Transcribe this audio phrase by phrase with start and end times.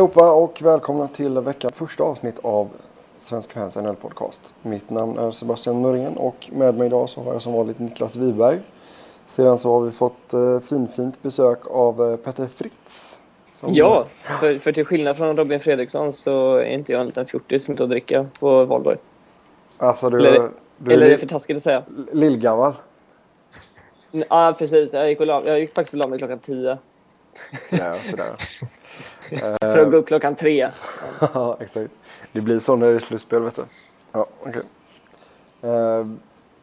[0.00, 2.68] Allihopa och välkomna till veckans första avsnitt av
[3.18, 4.54] Svensk Fans NHL Podcast.
[4.62, 8.16] Mitt namn är Sebastian Norén och med mig idag så har jag som vanligt Niklas
[8.16, 8.58] Wiberg.
[9.26, 13.18] Sedan så har vi fått eh, finfint besök av eh, Petter Fritz.
[13.52, 13.74] Som...
[13.74, 14.06] Ja,
[14.40, 17.72] för, för till skillnad från Robin Fredriksson så är inte jag en liten fjortis som
[17.72, 18.96] inte att dricka på valborg.
[19.76, 21.82] Alltså du, Eller, du eller är det för taskigt att säga?
[22.12, 22.72] lillgammal.
[24.10, 24.92] Ja, precis.
[24.92, 26.78] Jag gick, och la, jag gick faktiskt och la mig klockan tio.
[27.70, 28.32] Sådär, sådär.
[29.38, 30.70] För att gå upp klockan tre.
[31.34, 31.90] Ja, exakt.
[32.32, 33.64] Det blir så när det är slutspel, vet du.
[34.12, 34.62] Ja, okej.
[35.62, 36.06] Eh,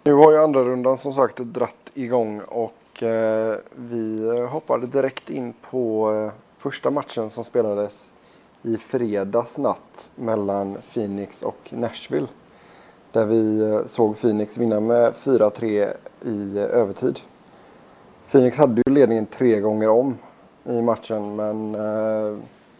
[0.03, 5.53] nu har ju andra rundan som sagt dratt igång och eh, vi hoppade direkt in
[5.69, 8.11] på eh, första matchen som spelades
[8.61, 12.27] i fredags natt mellan Phoenix och Nashville.
[13.11, 17.19] Där vi eh, såg Phoenix vinna med 4-3 i eh, övertid.
[18.31, 20.17] Phoenix hade ju ledningen tre gånger om
[20.63, 22.37] i matchen men eh,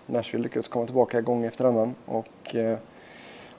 [0.08, 1.96] Nashville lyckades komma tillbaka gång efter annan.
[2.06, 2.78] Och eh,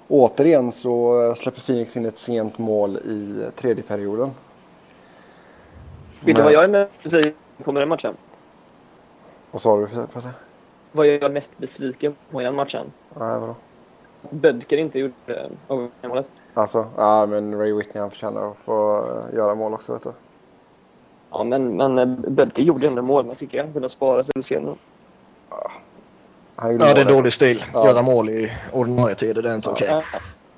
[0.08, 4.30] återigen så släpper Phoenix in ett sent mål i tredje perioden.
[6.20, 8.16] Vet du vad jag är mest besviken på med den matchen?
[9.50, 10.30] Vad sa du Peter?
[10.92, 12.92] Vad jag är mest besviken på i den matchen?
[13.14, 13.54] Nej, vadå?
[14.30, 16.30] Bödker inte gjorde övermålet.
[16.54, 20.12] Alltså, ja men Ray Whitney han förtjänar att få eh, göra mål också vet du.
[21.30, 23.24] Ja, men, men eh, Bödker gjorde ändå mål.
[23.24, 24.74] Men jag tycker han kunde spara till senare.
[26.60, 27.64] Han Ja, det är dålig stil.
[27.72, 27.86] Ja.
[27.86, 29.88] Göra mål i ordinarie tid, det är inte okej.
[29.88, 30.02] Ja,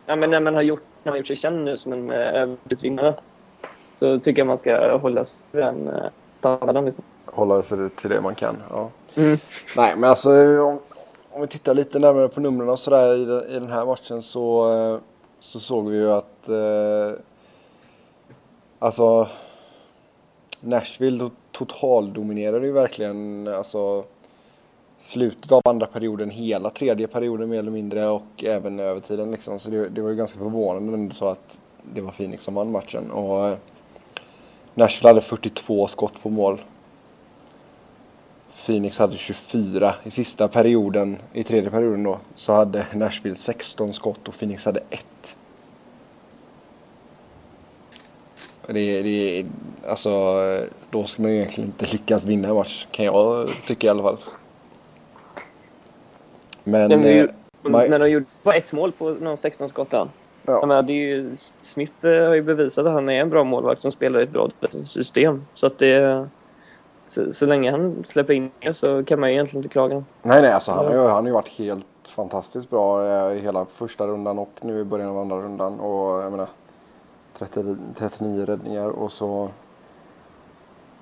[0.06, 2.10] ja, men när man har gjort, när man har gjort sig känd nu som en
[2.10, 3.14] äh, övertidsvinnare
[3.98, 5.94] så tycker jag man ska hålla sig till den äh,
[6.38, 6.84] standarden.
[6.84, 7.04] Liksom.
[7.32, 8.62] Hålla sig till det man kan.
[8.70, 8.90] Ja.
[9.14, 9.38] Mm.
[9.76, 10.30] Nej men alltså
[10.62, 10.80] om,
[11.30, 14.22] om vi tittar lite närmare på numren och sådär i, den- i den här matchen
[14.22, 14.98] så, eh,
[15.40, 17.18] så såg vi ju att eh,
[18.78, 19.28] alltså
[20.60, 24.04] Nashville to- totaldominerade ju verkligen alltså
[25.00, 29.58] slutet av andra perioden, hela tredje perioden mer eller mindre och även övertiden liksom.
[29.58, 31.60] Så det, det var ju ganska förvånande ändå så att
[31.94, 33.56] det var Phoenix som vann matchen och eh,
[34.74, 36.60] Nashville hade 42 skott på mål.
[38.66, 44.28] Phoenix hade 24 i sista perioden, i tredje perioden då, så hade Nashville 16 skott
[44.28, 45.36] och Phoenix hade 1.
[48.66, 49.46] Det, det,
[49.88, 50.10] alltså,
[50.90, 54.02] då ska man ju egentligen inte lyckas vinna en match, kan jag tycka i alla
[54.02, 54.18] fall.
[56.64, 57.26] Men, Men vi- eh,
[57.62, 60.08] När de gjorde bara ett mål på de 16 skotten.
[60.46, 60.66] Ja.
[60.66, 63.80] Menar, det är ju, Smith eh, har ju bevisat att han är en bra målvakt
[63.80, 64.48] som spelar i ett bra
[64.90, 65.44] system.
[65.54, 66.28] Så att det...
[67.06, 70.04] Så, så länge han släpper in så kan man ju egentligen inte klaga.
[70.22, 73.40] nej, nej, alltså han har ju, han har ju varit helt fantastiskt bra eh, i
[73.40, 75.80] hela första rundan och nu i början av andra rundan.
[75.80, 76.48] Och jag menar,
[77.38, 79.48] 30, 39 räddningar och så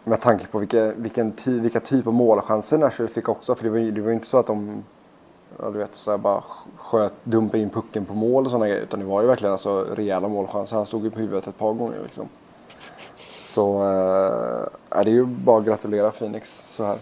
[0.05, 3.55] med tanke på vilka, vilken ty, vilka typ av målchanser Nashville fick också.
[3.55, 4.85] För det var ju det var ju inte så att de
[5.59, 6.45] ja, du vet, så här bara
[6.77, 8.83] sköt, dumpade in pucken på mål och sådana grejer.
[8.83, 10.77] Utan det var ju verkligen alltså, rejäla målchanser.
[10.77, 12.29] Han stod ju på huvudet ett par gånger liksom.
[13.35, 16.99] Så äh, det är ju bara att gratulera Phoenix så här.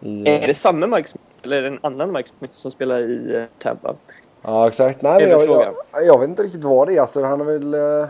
[0.00, 3.00] I, Är det samma Mike Smith eller är det en annan Mike Smith som spelar
[3.00, 3.96] i eh, Tampa?
[4.42, 5.02] Ja exakt.
[5.02, 5.46] Nej, men jag,
[5.92, 7.00] jag, jag vet inte riktigt vad det är.
[7.00, 8.08] Alltså, han har väl, eh,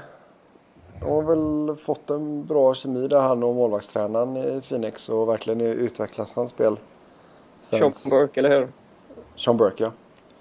[1.01, 5.61] de har väl fått en bra kemi där han och målvaktstränaren i Phoenix och verkligen
[5.61, 6.77] utvecklat hans spel.
[7.63, 8.69] Sen- Sean Burke, eller hur?
[9.37, 9.93] Sean Burke ja.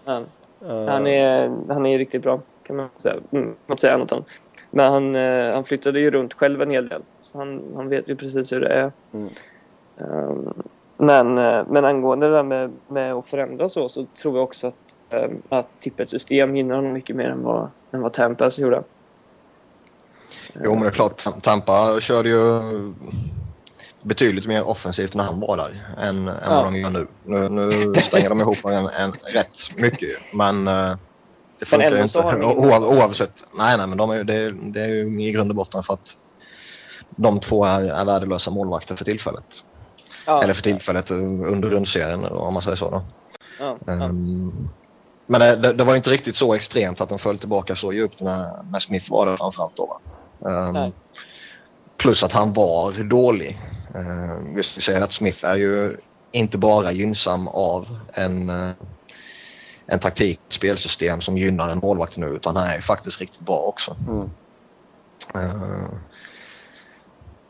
[0.06, 0.26] Han,
[0.66, 3.16] Eh, han, är, han är riktigt bra, kan man säga.
[3.32, 4.24] Mm, man säga annat än.
[4.72, 7.02] Men han, eh, han flyttade ju runt själv en hel del.
[7.22, 8.92] Så han, han vet ju precis hur det är.
[9.14, 9.30] Mm.
[9.98, 10.54] Um,
[10.98, 14.68] men, eh, men angående det där med, med att förändra så, så tror jag också
[14.68, 14.76] att,
[15.10, 18.84] um, att tippets system gynnar honom mycket mer än vad, än vad Tampas gjorde.
[20.64, 21.26] Jo, men det är klart.
[21.26, 22.62] Tam- Tampa körde ju
[24.04, 26.50] betydligt mer offensivt när han var där än, än Ja.
[26.56, 27.08] vad de gör nu.
[27.26, 30.96] Nu, nu stänger de ihop en, en rätt mycket men eh,
[31.60, 32.20] det funkar ju inte
[32.88, 33.34] oavsett.
[33.58, 35.94] Nej, nej, men de är, det, är- det är ju i grund och botten för
[35.94, 36.08] att
[37.18, 39.46] de två är, är värdelösa målvakter för tillfället.
[40.26, 42.90] Ja, Eller för tillfället eh, under grundserien om man säger så.
[42.90, 43.06] Då.
[43.60, 43.80] Ja.
[43.94, 44.70] Ehm,
[45.28, 48.22] Men det, det, det var inte riktigt så extremt att de föll tillbaka så djupt
[48.22, 50.00] när, när Smith var där framförallt då.
[50.74, 50.94] Nej.
[51.98, 53.60] plus att han var dålig.
[54.56, 55.98] Vi ska säga att Smith är ju
[56.32, 58.72] inte bara gynnsam av en, eh,
[59.86, 63.46] en taktik och spelsystem som gynnar en målvakt nu utan han är ju faktiskt riktigt
[63.46, 63.96] bra också.
[64.08, 64.30] Mm.
[65.36, 65.90] Eh,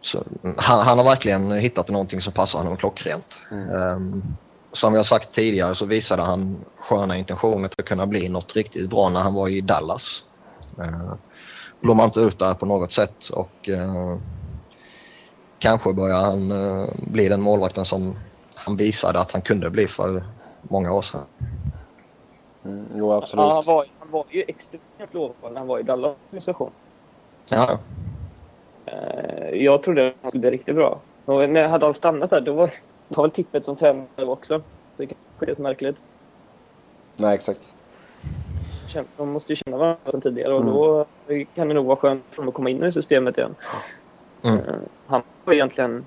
[0.01, 0.23] så,
[0.57, 3.37] han, han har verkligen hittat någonting som passar honom klockrent.
[3.95, 4.23] Um,
[4.71, 8.89] som jag sagt tidigare så visade han sköna intentioner till att kunna bli något riktigt
[8.89, 10.23] bra när han var i Dallas.
[11.81, 14.17] Blommade inte ut där på något sätt och eh,
[15.61, 18.15] kanske börjar han eh, bli den målvakten som
[18.55, 20.23] han visade att han kunde bli för
[20.61, 21.21] många år sedan.
[22.65, 23.43] Mm, jo, absolut.
[23.43, 26.71] Ja, han, var, han var ju extremt lovande när han var i Dallas organisation.
[27.49, 27.79] Ja,
[28.85, 30.99] Eh, jag trodde att han skulle bli riktigt bra.
[31.25, 32.67] Och när hade han stannat där, då var
[33.07, 34.59] det var väl tippet som tränare också.
[34.95, 35.95] Så det kanske inte är så märkligt.
[37.15, 37.73] Nej, exakt.
[39.17, 40.73] De måste ju känna varandra sedan tidigare och Mm.
[40.73, 41.05] då
[41.55, 43.55] kan det nog vara skönt för dem att komma in i systemet igen.
[44.43, 44.59] Mm.
[44.59, 46.05] Eh, Han var egentligen,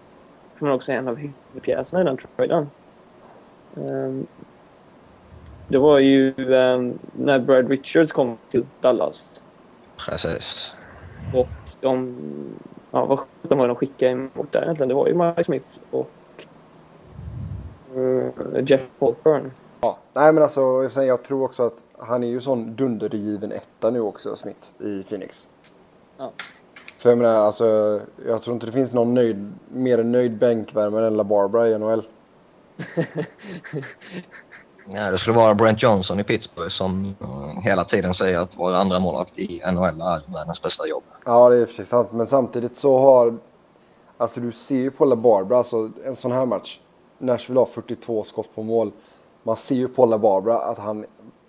[0.59, 2.71] kan man också säga, en av huvudpjäserna i den traden.
[3.77, 4.27] Um,
[5.69, 9.25] det var ju ehm, när Brad Richards kom till Dallas
[10.07, 10.73] precis.
[11.35, 11.49] och
[11.81, 12.17] de,
[12.91, 14.89] ja vad sjutton var de skickade emot där egentligen?
[14.89, 16.11] Det var ju Mike Smith och
[17.97, 19.53] eh, Jeff Holburn.
[19.81, 19.99] Ja.
[20.15, 23.91] Nej, men alltså, jag, säger, jag tror också att han är ju sån dundergiven etta
[23.91, 25.49] nu också, Smith, i Phoenix.
[26.17, 26.33] Ja.
[27.05, 31.17] För jag menar, alltså, jag tror inte det finns någon nöjd, mer nöjd bänkvärmare än
[31.17, 32.03] La Barbara i NHL.
[34.87, 38.73] Ja, det skulle vara Brent Johnson i Pittsburgh som eh, hela tiden säger att vår
[38.73, 41.03] andra målvakt i NHL är världens bästa jobb.
[41.25, 42.13] Ja, det är i och för sig sant.
[42.13, 43.39] Men samtidigt så har...
[44.17, 46.81] Alltså du ser ju på La Barbara, alltså en sån här match.
[47.19, 48.93] Nashville har 42 skott på mål.
[49.43, 51.07] Man ser ju på La Barbara att han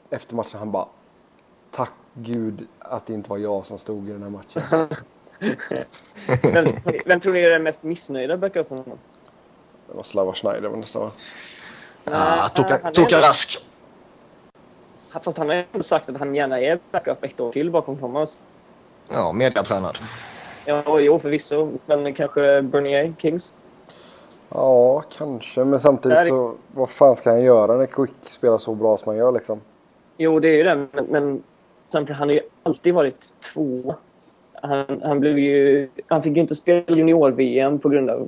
[0.09, 0.87] efter matchen han bara
[1.71, 4.87] Tack gud att det inte var jag som stod i den här matchen.
[6.53, 6.65] Vem,
[7.05, 8.83] vem tror ni är den mest missnöjda backupen?
[9.87, 11.11] Det var Slava Schneider var nästan va?
[12.05, 13.65] Är ändå- Rask.
[15.23, 17.97] Fast han har ju ändå sagt att han gärna är backup ett år till bakom
[17.97, 18.37] Thomas.
[19.09, 19.97] Ja, mediatränad.
[20.65, 21.71] Ja, jo förvisso.
[21.85, 23.53] Men kanske Bernier Kings.
[24.49, 25.63] Ja, kanske.
[25.63, 29.09] Men samtidigt Där- så vad fan ska han göra när Quick spelar så bra som
[29.09, 29.61] han gör liksom?
[30.17, 30.75] Jo, det är ju det.
[30.75, 31.43] Men, men
[31.89, 33.95] samtidigt, han har ju alltid varit två.
[34.61, 35.89] Han, han blev ju...
[36.07, 38.27] Han fick ju inte spela junior-VM på grund av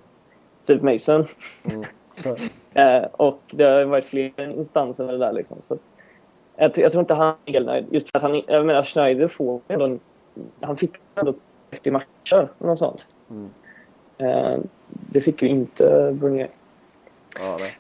[0.61, 1.25] Steve Mason.
[1.71, 1.83] Mm.
[2.73, 5.57] Eh, och det har varit fler instanser med det där liksom.
[5.61, 5.79] Så att,
[6.55, 7.85] jag, tror- jag tror inte han är helt nöjd.
[7.91, 9.97] Just för att han, jag menar Schneider får ändå,
[10.61, 11.33] han fick ändå
[11.69, 13.07] 30 matcher något sånt.
[13.29, 13.49] Mm.
[14.17, 14.59] Eh,
[14.89, 16.49] det fick ju inte Bernier.
[17.39, 17.77] Ja, nej.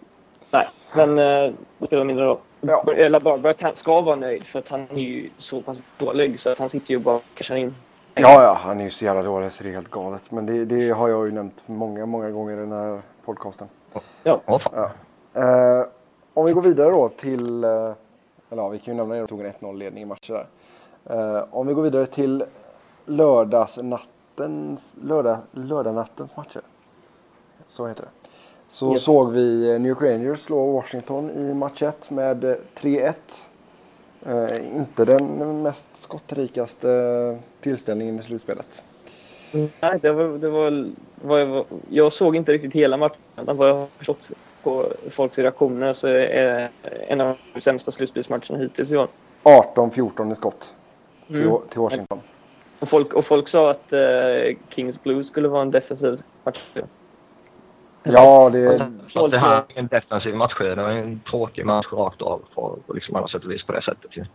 [0.51, 2.37] Nej, men eh, det spelar mindre roll.
[2.61, 2.93] Ja.
[2.95, 6.49] Eller Barbara kan, ska vara nöjd för att han är ju så pass dålig så
[6.49, 7.75] att han sitter ju bara och cashar in.
[8.19, 10.31] Ja, ja, han är ju så jävla dålig så det är helt galet.
[10.31, 13.67] Men det, det har jag ju nämnt många, många gånger i den här podcasten.
[14.45, 14.73] Åh fan.
[14.75, 14.91] Ja.
[15.81, 15.87] Eh,
[16.33, 17.69] om vi går vidare då till, eh,
[18.49, 20.47] eller ja, vi kan ju nämna det, de tog en 1-0 ledning i matchen där.
[21.37, 22.43] Eh, om vi går vidare till
[23.05, 26.61] lördagsnattens, lördag, lördagnattens matcher.
[27.67, 28.09] Så heter det.
[28.67, 29.03] Så Yes.
[29.03, 33.13] såg vi New York Rangers slå Washington i match 1 med eh, 3-1.
[34.27, 38.83] Eh, inte den mest skottrikaste tillställningen i slutspelet.
[39.79, 40.89] Nej, det var, det var,
[41.21, 43.17] vad jag, såg inte riktigt hela matchen.
[43.35, 44.19] Vad jag har förstått
[44.63, 46.69] på folks reaktioner så är
[47.07, 49.07] en av de sämsta slutspelsmatcherna hittills i år.
[49.43, 50.73] 18-14 i skott
[51.27, 51.57] till, Mm.
[51.69, 52.19] till Washington.
[52.79, 53.99] Och folk, och folk sa att eh,
[54.69, 56.59] Kings Blues skulle vara en defensiv match.
[58.13, 60.53] Ja, det, Fast det här är en defensiv match.
[60.59, 63.73] Det var en tråkig match rakt av på, på liksom alla sätt och vis på
[63.73, 64.17] det sättet.
[64.17, 64.25] ju.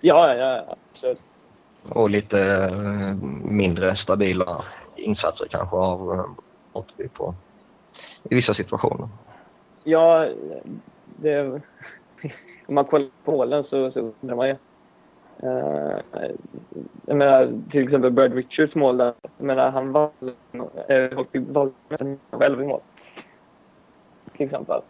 [0.00, 0.64] Ja, ja.
[0.92, 1.20] Absolut.
[1.88, 3.14] Och lite eh,
[3.44, 4.64] mindre stabila
[4.96, 6.24] insatser kanske av eh,
[6.72, 7.34] Ottby på
[8.30, 9.08] i vissa situationer.
[9.84, 10.28] Ja,
[11.06, 11.40] det,
[12.66, 14.56] om man kollar på målen så, så undrar man ju.
[15.44, 15.98] Uh,
[17.06, 19.14] jag menar, till exempel Brad Richards mål där.
[19.38, 21.72] Jag menar, han var uh, valde
[22.30, 22.80] själv i mål.
[24.36, 24.80] Till exempel.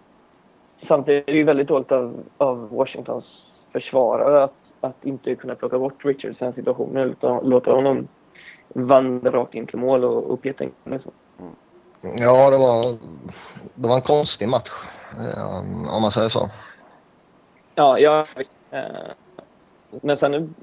[0.89, 3.25] Samtidigt är det ju väldigt dåligt av, av Washingtons
[3.73, 8.09] försvarare att, att inte kunna plocka bort Richards i den situationen utan låta honom
[8.69, 11.13] vandra rakt in till mål och upp Liksom.
[12.01, 12.99] Ja, det var,
[13.75, 14.71] det var en konstig match.
[15.37, 15.59] eh,
[15.97, 16.51] om man säger så.
[17.75, 18.27] Ja, ja.
[18.71, 19.13] Eh,
[20.03, 20.55] Men sen,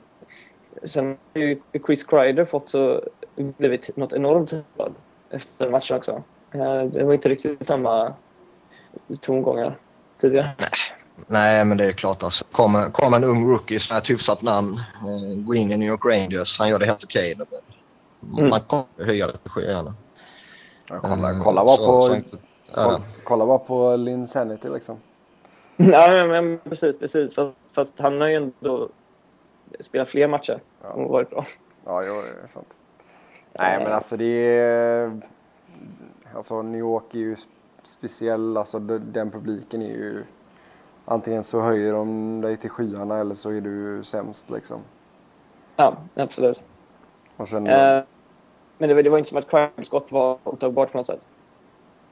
[0.84, 3.02] sen har ju Chris Kreider fått så
[3.36, 4.54] blivit något enormt
[5.30, 6.24] efter matchen också.
[6.52, 8.14] Eh, Det var inte riktigt samma
[9.22, 9.78] tongångar
[10.22, 10.50] tidigare.
[11.28, 12.46] Nej, men det är klart alltså.
[12.52, 15.90] Kommer kom en ung rookie som är ett hyfsat namn, eh, går in i New
[15.90, 17.36] York Rangers, han gör det helt okej.
[18.38, 18.50] Mm.
[18.50, 19.94] Man kommer höja det till skyarna.
[20.90, 22.02] Ja, kolla, Eh, kolla bara så- på,
[22.64, 24.98] så kolla, bara på Lin Sanity liksom.
[25.78, 27.36] Ja, men precis, precis.
[27.36, 28.90] Fast, fast han har ju ändå
[29.80, 30.90] spelat fler matcher Ja.
[30.90, 31.46] och varit bra.
[31.86, 32.78] Ja, jo, det är sant.
[33.54, 35.22] Nej, men alltså det är...
[36.36, 37.36] Alltså New York är ju
[37.84, 40.24] speciell, alltså de- den publiken är ju...
[41.06, 44.80] Antingen så höjer de dig till skyarna eller så är du sämst liksom.
[45.76, 46.60] Ja, absolut.
[47.38, 48.04] Och sen, Eh,
[48.78, 51.26] Men det var, det var inte som att Kreider skott var otagbart på något sätt.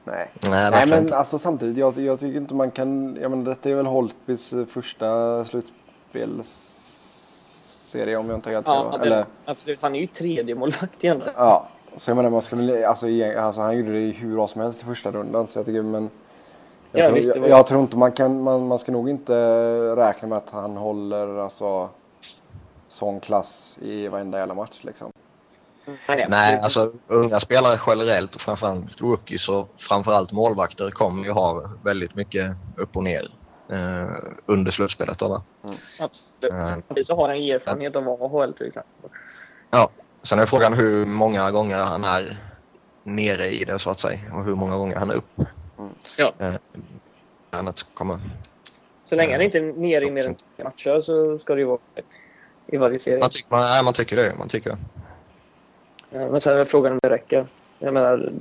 [0.04, 0.30] Nej.
[0.42, 3.74] Nej, Nej men alltså samtidigt, jag, jag tycker inte man kan, jag menar detta är
[3.74, 9.78] väl Holtbys första slutspelsserie om jag inte har helt fel Ja, Eller, absolut.
[9.82, 11.34] Han är ju tredje målvakt egentligen.
[11.38, 11.68] ja.
[11.96, 13.06] Så jag menar man skulle, alltså,
[13.38, 16.10] alltså han gjorde det hur bra som helst i första rundan så jag tycker men
[16.92, 19.34] jag, Ja, tror, visst, jag, jag tror inte man kan, man, man ska nog inte
[19.96, 21.88] räkna med att han håller alltså
[22.88, 25.10] sån klass i varenda jävla match liksom.
[26.08, 31.70] Nej, Nej, alltså unga spelare generellt och framförallt rookies och framförallt målvakter kommer ju ha
[31.84, 33.28] väldigt mycket upp och ner
[33.70, 34.08] eh,
[34.46, 35.18] under slutspelet.
[35.18, 35.42] Då, va?
[35.98, 36.52] Absolut.
[36.54, 39.10] Eh, Samtidigt så har han erfarenhet av AHL till exempel.
[39.70, 39.90] ja.
[40.22, 42.36] Sen är frågan hur många gånger han är
[43.02, 45.40] nere i det så att säga och hur många gånger han är upp.
[46.16, 46.32] Ja.
[46.38, 46.54] Eh,
[47.94, 48.18] kommer.
[49.04, 51.66] Så länge han inte är nere i mer än tre matcher så ska det ju
[51.66, 51.78] vara
[52.66, 53.18] i varje serie.
[53.18, 54.34] Man, tycker, man, nej, man tycker det.
[54.38, 54.70] Man tycker.
[56.10, 57.46] Eh, Men sen är frågan om det räcker.
[57.78, 58.32] Jag menar,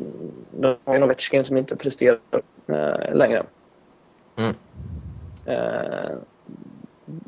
[0.51, 2.19] de har ju Ovechkin som inte presterar
[2.67, 3.45] eh, längre.
[4.35, 4.55] Mm.
[5.45, 6.17] Eh,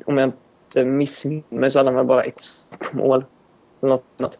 [0.06, 2.42] om jag inte missminner mig så hade han väl bara ett
[2.92, 3.26] mål.
[3.80, 4.38] Något, något.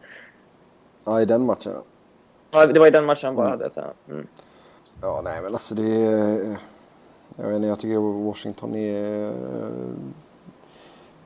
[1.04, 1.72] Ja i den matchen.
[2.50, 2.66] ja.
[2.66, 3.60] Det var i den matchen han bara Mm.
[3.60, 4.12] hade ja.
[4.14, 4.26] Mm.
[5.02, 6.56] Ja, nej men alltså det.
[7.36, 9.32] Jag vet inte, jag tycker Washington är...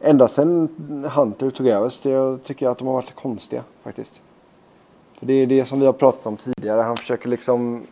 [0.00, 0.68] Ända sedan
[1.14, 4.23] Hunter tog över så jag tycker att de har varit konstiga faktiskt.
[5.18, 6.80] För det är det som vi har pratat om tidigare.
[6.83, 7.87] Han försöker liksom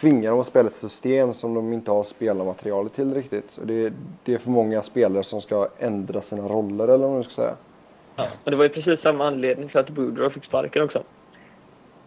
[0.00, 3.56] tvinga dem att spela ett system som de inte har spelarmaterialet till riktigt.
[3.60, 3.92] Och det, är,
[4.24, 7.54] det är för många spelare som ska ändra sina roller eller vad man ska säga.
[8.18, 11.02] Ja, och det var ju precis samma anledning till att Boudreau fick sparken också.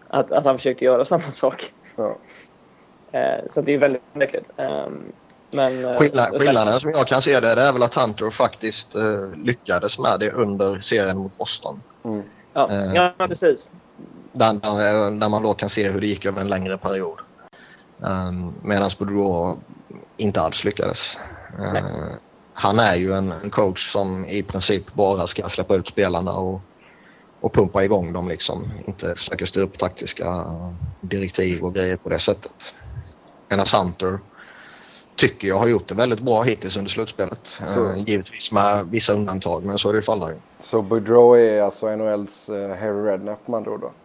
[0.08, 1.74] Att, att han försökte göra samma sak.
[1.96, 2.18] Ja.
[3.12, 4.50] Eh, så det är väldigt märkligt.
[4.58, 5.12] Ehm,
[5.52, 5.86] men...
[5.86, 8.30] eh, Skillnad, och sen- skillnaden som jag kan se det, det är väl att Hunter
[8.30, 11.82] faktiskt eh, lyckades med det under serien mot Boston.
[12.06, 12.24] Mm.
[12.54, 13.72] Ja, eh, ja, precis.
[14.32, 17.20] Där, där, där man då kan se hur det gick över en längre period.
[18.00, 19.58] Um, Medan Boudreau
[20.18, 21.18] inte alls lyckades.
[21.60, 21.84] Eh,
[22.54, 26.62] han är ju en, en coach som i princip bara ska släppa ut spelarna och,
[27.42, 28.72] och pumpa igång dem liksom.
[28.88, 30.46] Inte försöka styra upp taktiska
[31.02, 32.74] direktiv och grejer på det sättet.
[33.50, 34.20] Medan Hunter
[35.16, 37.48] tycker jag har gjort det väldigt bra hittills under slutspelet.
[37.48, 40.30] Så- Eh, givetvis med vissa undantag men så är det ju för alla.
[40.60, 43.94] Så Boudreau är alltså NHLs uh, Harry Redknapp andra ord då?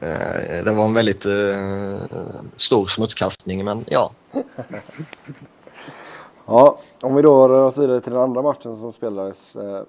[0.00, 2.00] Eh, Det var en väldigt eh,
[2.56, 4.14] stor smutskastning men ja.
[6.50, 9.82] Ja, om vi då rör oss vidare till den andra matchen som spelades eh,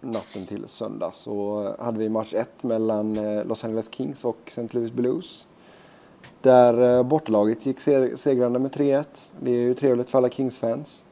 [0.00, 4.36] natten till söndag så eh, hade vi match 1 mellan eh, Los Angeles Kings och
[4.46, 4.68] St.
[4.70, 5.46] Louis Blues.
[6.42, 9.30] Där eh, bortlaget gick se- segrande med 3-1.
[9.40, 11.04] Det är ju trevligt för alla Kings-fans.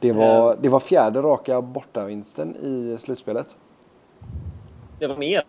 [0.00, 3.56] Det var, det var fjärde raka bortavinsten i slutspelet.
[4.98, 5.44] Det var mer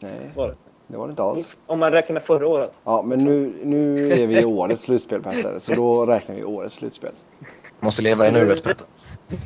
[0.00, 0.54] Nej, var det.
[0.92, 1.56] Det var det inte alls.
[1.66, 2.80] Om man räknar med förra året.
[2.84, 6.74] Ja, men nu, nu är vi i årets slutspel Petter, så då räknar vi årets
[6.74, 7.10] slutspel.
[7.80, 8.86] Måste leva i nuet Peter.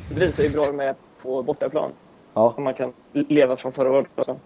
[0.09, 1.91] Det visar ju bra med på bortaplan.
[2.33, 4.39] Ja, Om man kan leva från förra året också.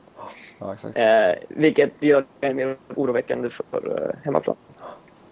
[0.60, 0.98] ja exakt.
[0.98, 1.06] Eh,
[1.50, 4.56] vilket gör det mer oroväckande för eh, hemmaplan.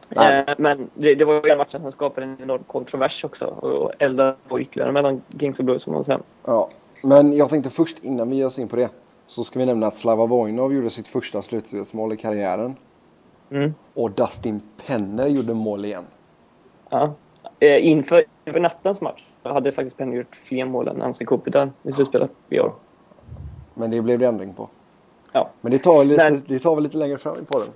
[0.10, 0.46] Nej.
[0.48, 3.46] Eh, men det, det var ju den matchen som skapade en enorm kontrovers också.
[3.46, 6.22] Och eldade på ytterligare mellan Kings och Blues som man säger.
[6.46, 6.70] Ja,
[7.04, 8.90] men jag tänkte först innan vi ger oss in på det
[9.30, 12.76] så ska vi nämna att Slava Vojnov gjorde sitt första slutspelsmål i karriären.
[13.52, 13.74] Mm.
[13.94, 16.04] Och Dustin Penner gjorde mål igen.
[16.90, 17.14] Ja.
[17.60, 21.92] Eh, inför, inför nattens match hade faktiskt Penny gjort fler mål än Nancy Kopitar i
[21.92, 22.74] slutspelet i år.
[23.74, 24.70] Men det blev det ändring på.
[25.32, 25.50] Ja.
[25.62, 27.68] Men det tar, lite, Men- det tar väl lite längre fram i podden.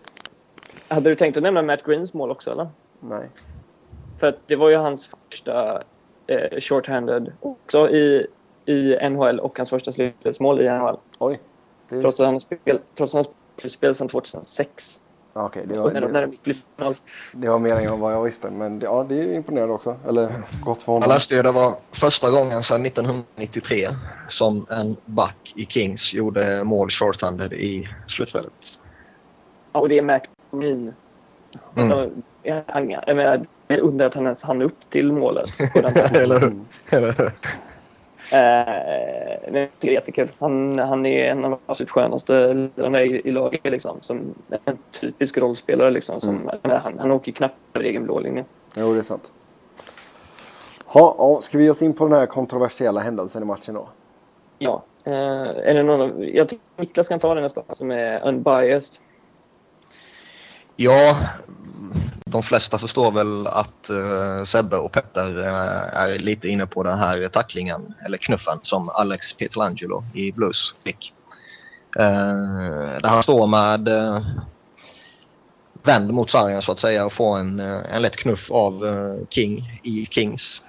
[0.88, 2.68] Hade du tänkt att nämna Matt Greens mål också eller?
[3.00, 3.30] Nej.
[4.20, 5.84] För att det var ju hans första
[6.28, 8.28] eh, shorthanded också i,
[8.66, 10.98] i NHL och hans första slutspelsmål i NHL.
[11.20, 11.40] Oj.
[11.90, 15.02] Det är Trots att han har spel, trots att han har spelat spel sedan 2006.
[15.34, 16.96] ja, okej, det, var, när, de- när det, de gick till final.
[17.34, 18.50] det var mer än vad jag visste.
[18.52, 19.96] Men det, ja, det är imponerande också.
[20.08, 20.30] Eller
[20.64, 21.10] gott för Jag honom.
[21.10, 23.88] läste ju det var första gången sedan 1993
[24.30, 28.54] som en back i Kings gjorde mål shorthanded i slutspelet.
[29.74, 30.94] Ja, och det är Green.
[31.76, 31.90] Mm.
[31.90, 32.10] Så,
[32.68, 35.50] han, jag menar, jag undrar att han ens hann upp till målet.
[35.74, 36.16] på den tiden.
[36.90, 37.32] Eller hur?
[38.32, 40.28] Eh, men jag tycker det är jättekul.
[40.40, 43.62] Han, han är en av de absolut skönaste ledarna i, i laget.
[43.64, 44.34] Liksom, som
[44.66, 45.92] en typisk rollspelare.
[45.92, 46.82] Liksom, som, Mm.
[46.84, 48.46] han, han åker knappt över egen blå linje.
[48.78, 49.32] Jo, det är sant.
[50.86, 53.88] Ha, ja, ska vi ge oss in på den här kontroversiella händelsen i matchen då?
[54.60, 54.84] Ja.
[55.04, 55.14] Eh,
[55.50, 59.02] är det någon av, jag tycker Niklas kan ta den nästan, som är unbiased.
[60.76, 61.18] Ja,
[62.26, 66.98] de flesta förstår väl att uh, Sebbe och Petter uh, är lite inne på den
[66.98, 71.14] här tacklingen, eller knuffen, som Alex Pietrangelo i Blues fick.
[72.00, 74.20] Eh, uh, där han står med uh,
[75.84, 78.84] vänd mot sargen så att säga och får en, en lätt knuff av
[79.30, 80.62] King i Kings.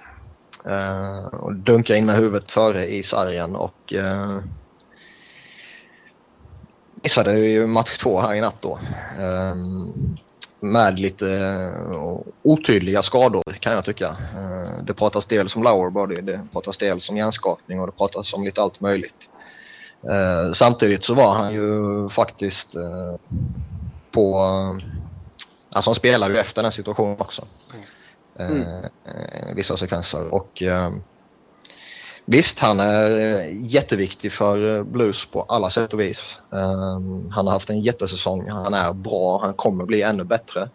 [1.31, 3.93] och dunkar in med huvudet före i sargen och
[7.05, 8.79] missade ju match två här i natt då.
[9.19, 10.17] Um,
[10.59, 14.09] med lite uh, otydliga skador kan jag tycka.
[14.09, 18.33] Uh, det pratas dels om lower body, det pratas dels om hjärnskakning och det pratas
[18.33, 19.29] om lite allt möjligt.
[20.03, 22.69] Uh, samtidigt så var han ju faktiskt
[24.11, 24.39] på...
[25.69, 27.45] Alltså han spelade ju efter den situationen också.
[28.39, 28.65] Mm.
[29.55, 30.63] vissa sekvenser och
[32.27, 36.37] Visst, han är eh, jätteviktig för eh, Blues på alla sätt och vis.
[36.51, 38.49] Ehm, han har haft en jättesäsong.
[38.49, 39.41] Han är bra.
[39.41, 40.69] Han kommer bli ännu bättre.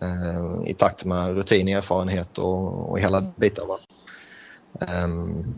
[0.00, 3.64] Ehm, I takt med rutin, erfarenhet och, och hela biten.
[4.80, 5.54] Ehm,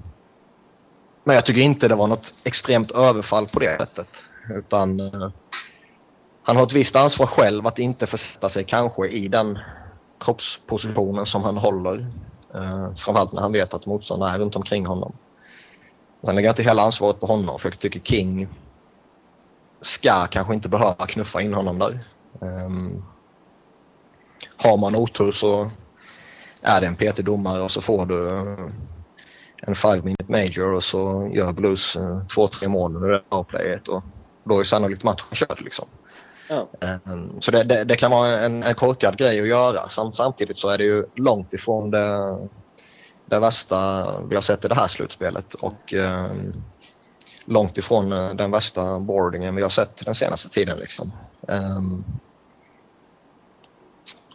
[1.25, 4.09] men jag tycker inte det var något extremt överfall på det sättet.
[4.51, 5.31] Utan eh,
[6.43, 9.59] han har ett visst ansvar själv att inte försätta sig kanske i den
[10.21, 12.07] kroppspositionen som han håller
[12.55, 15.13] Eh, framförallt när han vet att motståndare är runt omkring honom.
[16.25, 18.49] Sen lägger jag inte hela ansvaret på honom för jag tycker King
[19.81, 22.05] ska kanske inte behöva knuffa in honom där.
[22.41, 23.05] Um,
[24.57, 25.71] har man otur så
[26.63, 28.69] är det en petig domare och så får du eh,
[29.57, 33.89] en five minute major och så gör Blues uh, två, tre mål under det playet
[33.89, 34.03] och
[34.45, 35.89] då är sannolikt matchen körd liksom.
[36.53, 36.69] Ja.
[36.81, 39.89] Ehm, så det, det, det, kan vara en, en korkad grej att göra.
[39.89, 42.39] Samt, samtidigt så är det ju långt ifrån det,
[43.27, 46.63] det värsta vi har sett i det här slutspelet och um,
[47.45, 51.13] långt ifrån eh, den värsta boardingen vi har sett den senaste tiden liksom.
[51.41, 52.05] Um,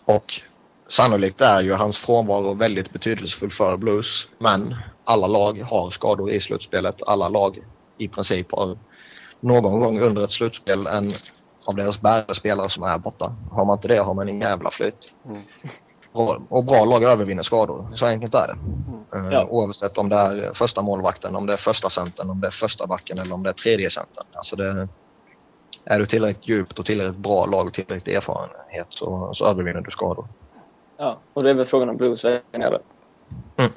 [0.06, 0.34] och
[0.90, 6.40] sannolikt är ju hans frånvaro väldigt betydelsefull för Blues men alla lag har skador i
[6.40, 6.96] slutspelet.
[7.08, 7.60] Alla lag
[7.98, 8.77] i princip har
[9.40, 11.14] någon gång under ett slutspel en
[11.68, 13.36] av deras bärare spelare som är borta.
[13.51, 15.12] Har man inte det har man ingen jävla flyt.
[15.25, 15.42] Mm.
[16.50, 17.88] Och bra lag övervinner skador.
[17.96, 18.58] Så enkelt är det.
[19.18, 19.32] Mm.
[19.32, 19.48] Ja.
[19.50, 22.88] Oavsett om det är första målvakten, om det är första centern, om det är första
[22.88, 24.25] backen eller om det är tredje centern.
[24.34, 24.88] Alltså det,
[25.86, 29.92] är du tillräckligt djupt och tillräckligt bra lag och tillräckligt erfarenhet så, så övervinner du
[29.92, 30.27] skador.
[30.98, 32.80] Ja, och det är väl frågan om Blues vägnar
[33.58, 33.72] mm.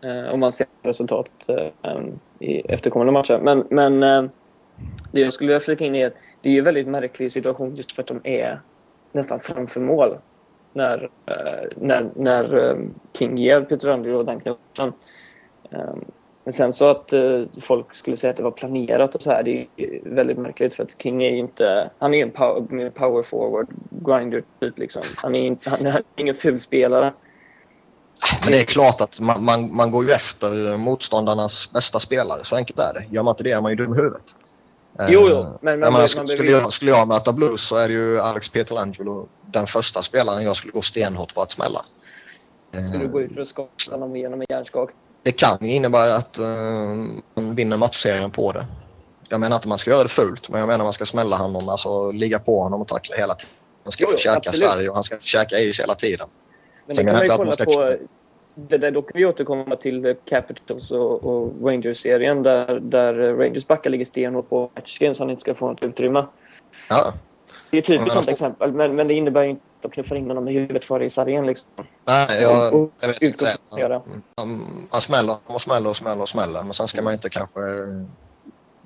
[0.00, 1.48] eh, Om man ser resultatet
[1.82, 1.98] eh,
[2.38, 3.40] i efterkommande matcher.
[3.42, 4.30] Men, men eh,
[5.12, 6.14] det jag skulle vilja flika in är att
[6.46, 8.60] det är ju en väldigt märklig situation just för att de är
[9.12, 10.18] nästan framför mål
[10.72, 12.76] när, uh, när, när eh,
[13.18, 14.92] King ger Peter Andrew den knuffen.
[15.70, 16.04] Ehm,
[16.44, 19.42] men sen så att eh, folk skulle säga att det var planerat och så här,
[19.42, 23.22] det är väldigt märkligt för att King är ju inte, han är en power, power
[23.22, 25.02] forward grinder typ liksom.
[25.16, 27.12] Han är, han är ingen ful spelare.
[28.42, 32.56] Men det är klart att man, man, man går ju efter motståndarnas bästa spelare, så
[32.56, 33.14] enkelt är det.
[33.14, 34.34] Gör man inte det är man ju dum i huvudet.
[34.98, 35.58] Jo, jo.
[35.60, 38.48] Men, men, men skulle, skulle, jag, skulle jag möta Blues så är det ju Alex
[38.48, 41.84] Pietrangelo den första spelaren jag skulle gå stenhårt på att smälla.
[42.92, 44.90] Så du går ut för att skaka honom genom en hjärnskak?
[45.22, 46.46] Det kan innebära att uh,
[47.34, 48.66] man vinner matchserien på det.
[49.28, 51.06] Jag menar inte att man ska göra det fult, men jag menar att man ska
[51.06, 53.54] smälla honom, alltså ligga på honom och tackla hela tiden.
[53.84, 56.28] Han ska inte käka Sverige och han ska käka is hela tiden.
[56.86, 57.96] Men det kan man ju kolla på
[58.56, 63.90] det där, då kan vi återkomma till Capitals och, och Rangers-serien där, där Rangers backar
[63.90, 66.26] ligger stenhårt på matchscreen så han inte ska få något utrymme.
[66.88, 67.12] Ja.
[67.70, 70.16] Det är ett typiskt sånt exempel, men, men det innebär ju inte att de knuffar
[70.16, 71.46] in honom i huvudet före i sargen.
[71.46, 71.70] Liksom.
[72.04, 73.56] Nej, jag, och, jag vet inte.
[74.36, 77.60] Man, man smäller och smäller och smäller och smäller, men sen ska man inte kanske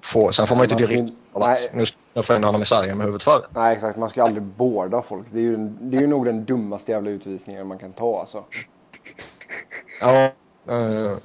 [0.02, 0.32] få...
[0.32, 1.12] Sen får man, man inte direkt...
[1.34, 1.70] Nej.
[1.74, 3.42] Nu knuffar in honom i sargen med huvudet före.
[3.50, 3.98] Nej, exakt.
[3.98, 5.26] Man ska aldrig båda folk.
[5.30, 8.44] Det är ju, det är ju nog den dummaste jävla utvisningen man kan ta alltså.
[10.00, 10.32] Ja,
[10.68, 11.16] eh,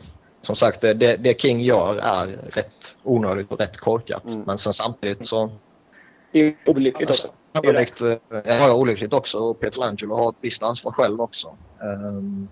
[0.42, 4.26] som sagt det, det, King gör är rätt onödigt och rätt korkat.
[4.26, 4.42] Mm.
[4.42, 5.52] Men sen samtidigt så...
[6.32, 7.28] Det är olyckligt också.
[7.54, 11.58] Sannolikt, eh, ja, olyckligt också och Peter Langelo har ett visst ansvar själv också.
[11.82, 12.50] Um,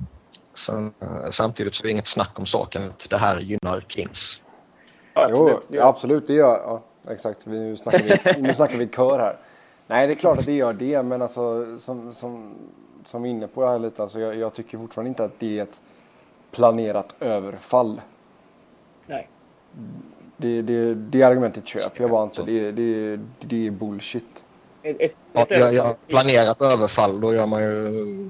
[0.65, 4.41] sen, uh, samtidigt så är det inget snack om saken att det här gynnar Kings.
[5.13, 7.45] Ja, absolut, jo, absolut det gör ja, exakt.
[7.45, 9.37] Nu snackar, vi, nu snackar vi kör här.
[9.87, 12.55] Nej, det är klart att det gör det, men alltså som, som,
[13.05, 15.39] som vi är inne på det här lite, alltså jag, jag tycker fortfarande inte att
[15.39, 15.81] det är ett
[16.51, 18.01] planerat överfall.
[19.05, 19.29] Nej.
[20.37, 22.43] Det, det, det argumentet köper jag bara inte.
[22.43, 24.43] Det, det, det är bullshit.
[24.83, 28.29] Ett, ett, ett ja, jag, planerat överfall, då gör man ju...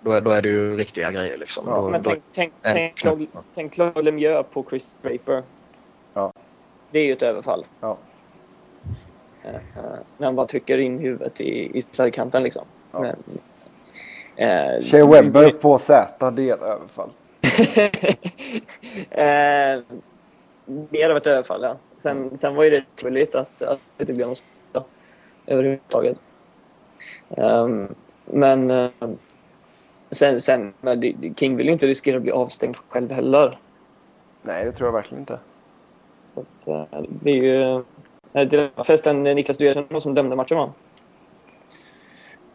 [0.00, 1.64] Då är, då är det ju riktiga grejer liksom.
[1.66, 1.76] Ja.
[1.76, 5.42] Då, men tänk, tänk, tänk, Claude, tänk Claude Lemieux på Chris Draper.
[6.14, 6.32] Ja.
[6.90, 7.66] Det är ju ett överfall.
[7.80, 7.98] Ja.
[9.44, 9.52] Uh,
[10.16, 12.64] när han bara trycker in huvudet i, i sargkanten liksom.
[12.92, 13.00] Ja.
[13.00, 13.16] Men,
[14.40, 17.10] uh, Shea Webber på Z, det är ett överfall.
[19.10, 19.82] eh,
[20.90, 21.76] mer av ett överfall, ja.
[21.96, 24.86] Sen, sen var ju det turligt att, att det blev någon skada
[25.46, 26.20] överhuvudtaget.
[27.28, 28.90] Um, men uh,
[30.10, 30.72] sen, sen
[31.36, 33.58] King vill ju inte riskera att bli avstängd själv heller.
[34.42, 35.38] Nej, det tror jag verkligen inte.
[36.26, 37.84] Så att, uh, det är ju...
[38.32, 40.72] Det var förresten Niklas Duersson som dömde matchen va?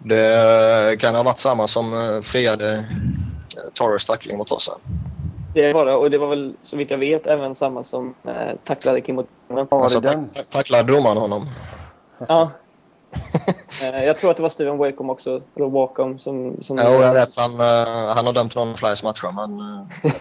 [0.03, 2.85] Det kan ha varit samma som friade
[3.73, 4.69] Torres tackling mot oss.
[5.53, 8.55] Det var det och det var väl så vitt jag vet även samma som eh,
[8.63, 10.29] tacklade Kim mot Ja, var det den?
[10.51, 11.49] Tacklade domaren honom?
[12.27, 12.51] Ja.
[13.81, 16.63] eh, jag tror att det var Steven Wacom också, eller Wacom som...
[16.63, 17.35] som jo, jag vet.
[17.35, 19.87] Han, uh, han har dömt någon Flyers matcher men uh,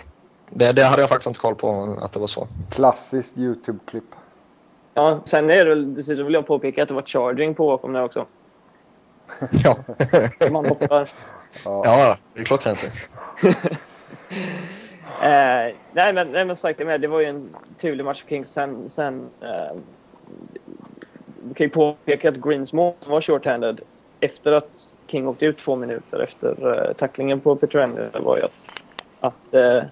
[0.50, 2.48] det, det hade jag faktiskt inte koll på att det var så.
[2.70, 4.14] Klassiskt YouTube-klipp.
[4.94, 7.92] Ja, sen är det väl, dessutom vill jag påpeka att det var charging på Wacom
[7.92, 8.26] där också.
[9.50, 9.76] Ja.
[10.50, 11.10] Man hoppar.
[11.64, 12.78] Ja, ja det är klockrent.
[15.22, 18.52] Eh, nej, men, nej, men sagt det var ju en turlig match för Kings.
[18.52, 19.76] Sen, sen eh,
[21.48, 23.80] vi kan ju påpeka att Greens mål var short-handed
[24.20, 28.42] efter att King åkte ut två minuter efter eh, tacklingen på Peter Emily var ju
[28.42, 28.66] att,
[29.20, 29.82] att eh,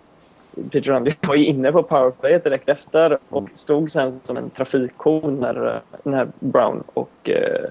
[0.70, 5.40] Peter Emily var ju inne på powerplayet direkt efter och stod sen som en trafikkon
[5.40, 7.70] när, när Brown och eh,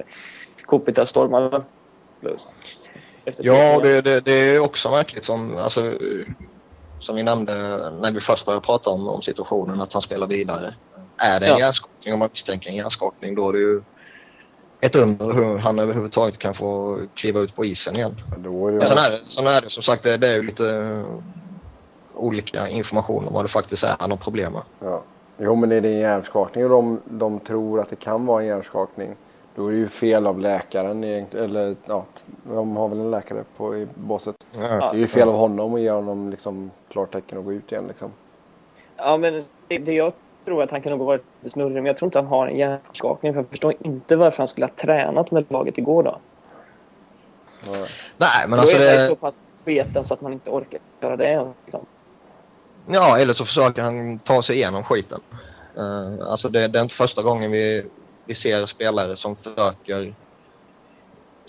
[0.70, 1.62] Kopita stormade.
[3.38, 5.94] Ja, det, det, det, är också märkligt som, alltså,
[7.00, 7.54] som vi nämnde
[8.02, 10.74] när vi först började prata om, om situationen, att han spelar vidare.
[11.18, 11.60] Är det en ja.
[11.60, 13.82] hjärnskakning, om man misstänker en hjärnskakning, då är det ju
[14.82, 18.22] ett under hur han överhuvudtaget kan få kliva ut på isen igen.
[18.38, 18.78] Då är det...
[18.78, 21.04] Men sen, är det, sen är det som sagt, det, det är ju lite
[22.16, 24.62] olika information om vad det faktiskt är han har problem med.
[24.80, 25.04] Ja.
[25.38, 28.48] Jo men är det en hjärnskakning och de, de tror att det kan vara en
[28.48, 29.16] hjärnskakning
[29.60, 32.06] då är det ju fel av läkaren eller ja,
[32.44, 34.36] de har väl en läkare på i båset.
[34.52, 34.60] Ja.
[34.62, 37.88] Det är ju fel av honom att ge honom liksom klartecken att gå ut igen
[37.88, 38.12] liksom.
[38.98, 40.14] Ja men det, det jag
[40.46, 42.58] tror att han kan nog ha varit snurrig men jag tror inte han har en
[42.58, 46.20] hjärnskakning för jag förstår inte varför han skulle ha tränat med laget igår då.
[47.66, 47.88] Ja.
[48.18, 49.02] Nej men alltså då är det...
[49.02, 51.86] så pass beten så att man inte orkar göra det liksom.
[52.88, 55.20] Ja eller så försöker han ta sig igenom skiten.
[55.78, 57.86] Uh, alltså det, det är inte första gången vi
[58.30, 60.14] vi ser spelare som försöker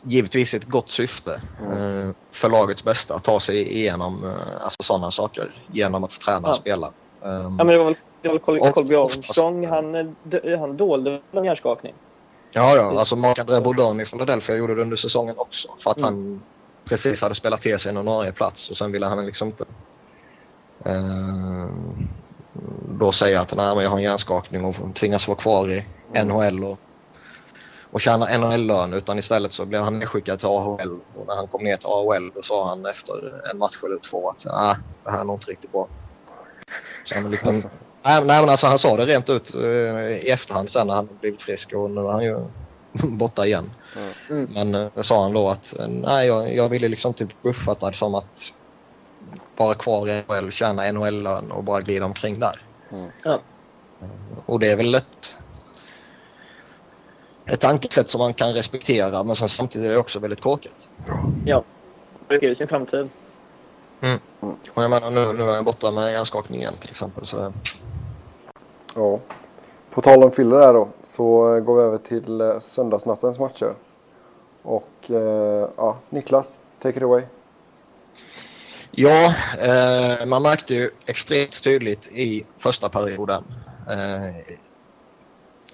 [0.03, 2.09] givetvis ett gott syfte mm.
[2.09, 6.57] eh, för lagets bästa ta sig igenom eh, alltså sådana saker genom att träna och
[6.57, 6.87] spela.
[7.21, 8.39] Um, ja men det var väl, det var
[8.73, 10.17] Colby Armstrong, han,
[10.59, 11.95] han dolde en hjärnskakning.
[12.53, 16.15] Ja, ja, alltså Marc-André Bourdon i Philadelphia gjorde det under säsongen också för att mm.
[16.15, 16.43] han
[16.85, 19.65] precis hade spelat till sig en ordinarie plats och sen ville han liksom inte
[20.85, 21.69] eh,
[22.99, 26.65] då säga att nej, men jag har en hjärnskakning och tvingas vara kvar i NHL
[26.65, 26.79] och,
[27.91, 31.65] och tjäna NHL-lön utan istället så blev han nedskickad till AHL och när han kom
[31.65, 35.21] ner till AHL då sa han efter en match eller två att nej, det här
[35.21, 35.89] är nog inte riktigt bra.
[37.05, 37.55] Så han liksom,
[38.03, 41.09] nej, nej men alltså han sa det rent ut uh, i efterhand sen när han
[41.21, 42.37] blivit frisk och nu är han ju
[43.17, 43.71] borta igen.
[44.31, 44.49] Mm.
[44.53, 48.15] Men uh, sa han då att nej jag, jag ville liksom typ uppfatta det som
[48.15, 48.53] att
[49.57, 52.63] vara kvar i NHL, tjäna NHL-lön och bara glida omkring där.
[52.93, 53.11] Mm.
[53.25, 53.41] Ja.
[54.47, 55.37] Och det är väl ett
[57.53, 60.89] ett tankesätt som man kan respektera men sen samtidigt är det också väldigt korkat.
[61.45, 61.65] Ja,
[62.29, 63.09] det är sin framtid.
[64.01, 64.19] Mm.
[64.41, 67.27] Och jag menar nu, nu är jag borta med hjärnskakning igen till exempel.
[67.27, 67.53] Så...
[68.95, 69.21] Ja.
[69.91, 73.75] På tal om fyller där då så går vi över till eh, söndagsnattens matcher.
[74.63, 77.23] Och eh, ja, Niklas, take it away.
[78.91, 83.45] Ja, eh, man märkte ju extremt tydligt i första perioden
[83.89, 84.55] eh,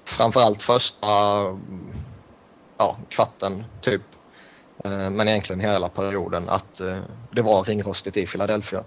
[0.07, 1.07] framförallt första
[2.79, 4.03] ja, kvarten typ.
[4.85, 6.99] Eh, men egentligen hela perioden att eh,
[7.33, 8.85] det var ringrostigt i Philadelphia.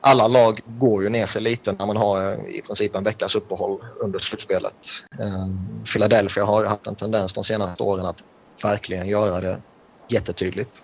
[0.00, 3.34] Alla lag går ju ner sig lite när man har eh, i princip en veckas
[3.34, 4.74] uppehåll under slutspelet.
[5.92, 8.22] Philadelphia har haft en tendens de senaste åren att
[8.62, 9.60] verkligen göra det
[10.08, 10.82] jättetydligt.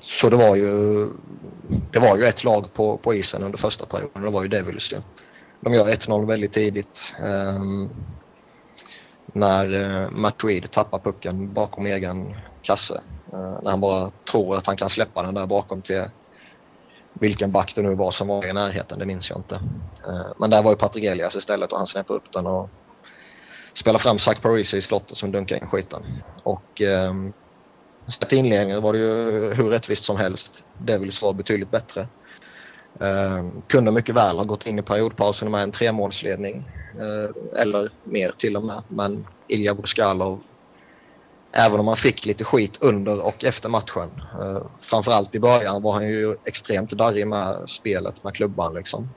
[0.00, 1.06] Så det var ju,
[1.92, 4.92] det var ju ett lag på, på isen under första perioden, det var ju Devils
[4.92, 4.96] ju.
[5.64, 7.14] De gör 1-0 väldigt tidigt.
[7.22, 7.90] Um,
[9.26, 13.00] när uh, Matt Reed tappar pucken bakom egen kasse.
[13.32, 16.04] Uh, när han bara tror att han kan släppa den där bakom till
[17.12, 19.54] vilken back det nu var som var i närheten, det minns jag inte.
[20.08, 22.70] Uh, men där var ju Patrik Elias istället och han snäppade upp den och
[23.74, 26.02] spelade fram Zach Parisi i slottet som dunkade in skiten.
[26.42, 27.32] Och um,
[28.06, 30.64] sett i inledningen var det ju hur rättvist som helst.
[30.78, 32.08] Devils var betydligt bättre.
[33.00, 36.68] Eh, kunde mycket väl ha gått in i periodpausen med en tremålsledning.
[37.00, 38.82] Eh, eller mer till och med.
[38.88, 40.42] Men Ilja Boskalov,
[41.56, 44.10] även om han fick lite skit under och efter matchen.
[44.40, 49.08] Eh, framförallt i början var han ju extremt darrig med spelet med klubban liksom.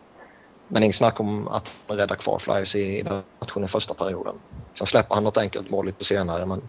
[0.69, 3.93] Men inget snack om att han räddar kvar Flyers i, i den matchen i första
[3.93, 4.35] perioden.
[4.77, 6.61] Sen släpper han något enkelt mål lite senare men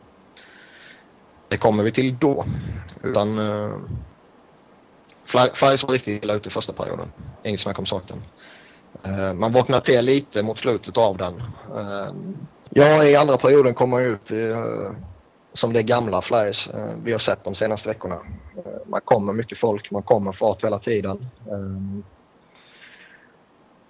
[1.51, 2.44] det kommer vi till då.
[3.03, 3.77] Utan eh,
[5.28, 7.12] Flyers var riktigt illa ute i första perioden.
[7.44, 8.22] Inget snack om saken.
[9.06, 11.34] Uh, man vaknade till lite mot slutet av den.
[11.74, 12.12] Uh,
[12.70, 14.92] ja, i andra perioden kommer man ut uh,
[15.52, 16.68] som det gamla Flyers
[17.04, 18.18] vi har sett de senaste veckorna.
[18.86, 21.26] man kommer mycket folk, man kommer fart hela tiden.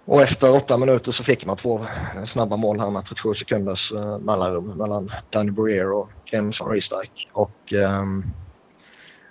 [0.09, 1.85] Och efter åtta minuter så fick man två
[2.33, 7.27] snabba mål här med 37 sekunders uh, mellanrum mellan Danny Breer och Ken Reesdyke.
[7.33, 8.33] Och um,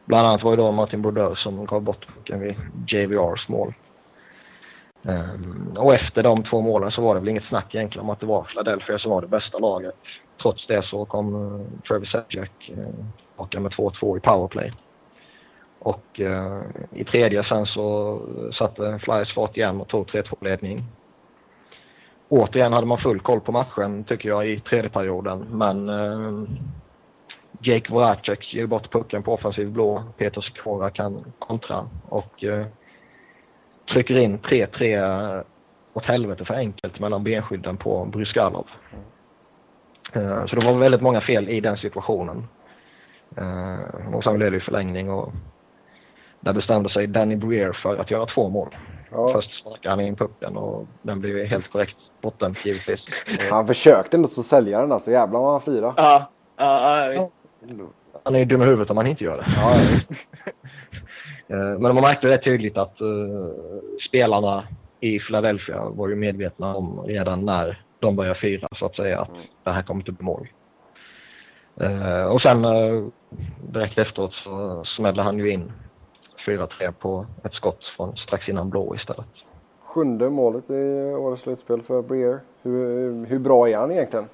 [0.09, 2.55] bland annat var det då Martin Brodeur som gav bort pucken vid
[2.87, 3.75] JVRs mål.
[5.03, 8.21] Um, och efter de två målen så var det väl inget snack egentligen om att
[8.21, 9.95] det var Philadelphia som var det bästa laget.
[10.43, 12.77] Trots det så kom uh, Travis Sedgwick uh,
[13.39, 14.73] tillbaka med 2-2 i powerplay.
[15.79, 16.61] Och eh,
[16.93, 18.19] i tredje sen så
[18.59, 20.85] satte Flyers fart igen och tog 3-2-ledning.
[22.29, 26.43] Återigen hade man full koll på matchen tycker jag i tredje perioden men eh,
[27.61, 30.03] Jake Voracek ger bort pucken på offensiv blå.
[30.19, 32.67] Peter Sikora kan kontra och eh,
[33.93, 35.45] trycker in 3-3
[35.93, 38.67] åt helvete för enkelt mellan benskydden på Bryskalov.
[40.13, 42.49] Eh, så det var väldigt många fel i den situationen.
[43.37, 45.33] Eh, och sen blev det förlängning och
[46.41, 48.77] där bestämde sig Danny Breer för att göra två mål.
[49.11, 49.33] Ja.
[49.33, 53.01] Först sparkade han in pucken och den blev helt korrekt bortdömd givetvis.
[53.51, 55.11] Han försökte ändå så sälja den alltså.
[55.11, 55.93] Jävlar vad han firade.
[55.97, 56.31] Ja.
[56.57, 57.31] Ja, ja.
[58.23, 59.47] Han är ju dum i huvudet om han inte gör det.
[59.57, 59.81] Ja,
[61.57, 63.49] eh, Men man märkte rätt tydligt att uh,
[64.09, 64.65] spelarna
[65.01, 69.31] i Philadelphia var ju medvetna om redan när de började fira så att säga att
[69.31, 69.43] mm.
[69.65, 70.49] det här kommer inte bli mål.
[71.81, 72.63] Uh, och sen
[73.73, 75.73] direkt efteråt så smällde han ju in
[76.47, 79.27] 4-3 på ett skott från strax innan blå istället.
[79.85, 82.41] Sjunde målet i årets slutspel för Breer.
[82.63, 84.25] Hur, hur bra är han egentligen?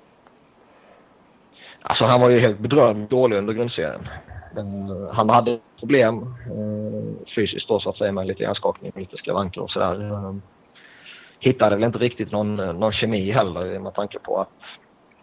[1.87, 4.09] Alltså han var ju helt bedrövligt dålig under grundserien.
[4.57, 9.16] Eh, han hade problem eh, fysiskt då så att säga med lite hjärnskakning och lite
[9.16, 10.12] skavanker och sådär.
[10.12, 10.35] Eh,
[11.40, 14.49] hittade väl inte riktigt någon, eh, någon kemi heller med tanke på att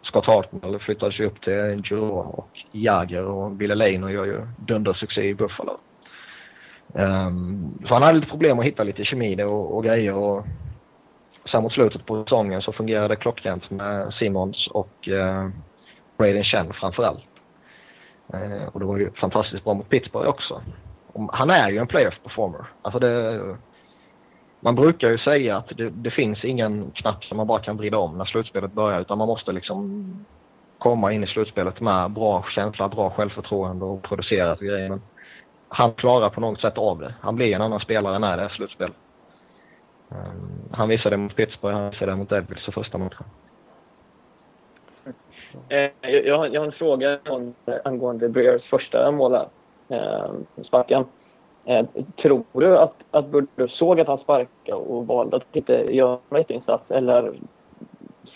[0.02, 4.42] Scott Hartnell flyttade sig upp till Giroux och Jagger och Billy Lane och gör ju
[4.58, 5.78] dundersuccé i Buffalo.
[6.94, 10.46] Um, så han hade lite problem att hitta lite kemi och, och grejer och
[11.52, 15.50] sen mot slutet på säsongen så fungerade det klockrent med Simons och uh,
[16.22, 17.24] Braden Chen framförallt.
[18.34, 20.62] Eh, och det var ju fantastiskt bra mot Pittsburgh också.
[21.14, 22.66] Och han är ju en playoff performer.
[22.82, 23.40] Alltså det,
[24.60, 27.98] man brukar ju säga att det, det, finns ingen knapp som man bara kan vrida
[27.98, 30.14] om när slutspelet börjar utan man måste liksom
[30.78, 34.90] komma in i slutspelet med bra känsla, bra självförtroende och producera grejer.
[34.90, 35.02] Men
[35.70, 37.14] han klarar på något sätt av det.
[37.22, 38.92] Han blir en annan spelare när det är slutspel.
[40.10, 43.26] Um, han visade det mot Pittsburgh, han visade det mot Devils i första matchen.
[45.70, 47.20] Eh, jag, har, jag har en fråga
[47.84, 49.48] angående Breers första mål här.
[49.90, 50.32] Eh,
[50.64, 51.06] sparken.
[51.66, 51.86] Eh,
[52.22, 56.52] tror du att, att Burdo såg att han sparkade och valde att inte göra en
[56.52, 57.34] insats eller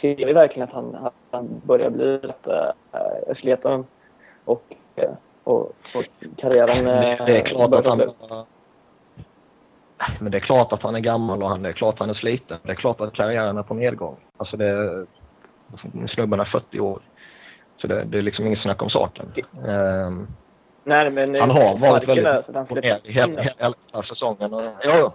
[0.01, 3.85] ser vi verkligen att han, han börjar bli rätt äh, sleten
[4.45, 4.63] och
[4.95, 5.09] äh,
[5.43, 6.05] och, och
[6.37, 8.13] karriären det, det är klart att han,
[10.19, 12.09] men det är klart att han är gammal och han, det är klart att han
[12.09, 12.57] är sliten.
[12.63, 14.15] Det är klart att karriären är på nedgång.
[14.37, 15.05] Alltså det,
[16.09, 16.99] snubben är 40 år.
[17.77, 19.33] Så det, det är liksom inget snack om saken.
[19.53, 20.27] Um,
[20.83, 24.53] Nej, men han har varit väldigt ner hela, hela säsongen.
[24.53, 25.13] Och, ja, ja.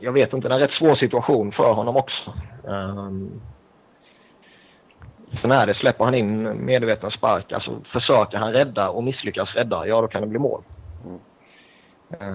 [0.00, 2.32] Jag vet inte, det är en rätt svår situation för honom också.
[2.64, 3.40] Um,
[5.40, 9.86] Sen är det, släpper han in medveten spark, alltså försöker han rädda och misslyckas rädda,
[9.86, 10.62] ja då kan det bli mål.
[11.04, 11.20] Mm.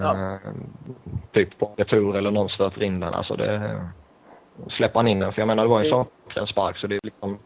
[0.02, 0.12] Ja.
[0.12, 0.52] Uh,
[1.32, 3.14] typ på retur eller någon stöter in den.
[3.14, 3.80] Alltså det,
[4.68, 5.90] släpper han in den, för jag menar det var ju
[6.36, 6.42] mm.
[6.42, 7.38] en spark så det är liksom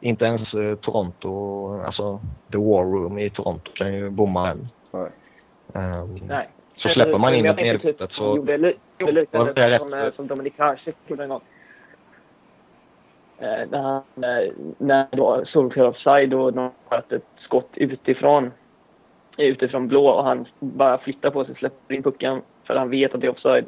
[0.00, 2.20] inte ens uh, Toronto, alltså
[2.52, 4.68] the war room i Toronto kan ju bomma den.
[4.90, 5.10] Nej.
[5.74, 6.48] Um, Nej.
[6.76, 8.36] Så släpper man in den medvetet så...
[8.36, 11.40] Gjorde liknande som, eh, som Dominik Hasek gjorde en gång
[13.38, 18.50] eh, när, han, eh, när det var solklar offside och de sköt ett skott utifrån,
[19.36, 23.20] utifrån blå och han bara flyttar på sig släpper in pucken för han vet att
[23.20, 23.64] det är offside.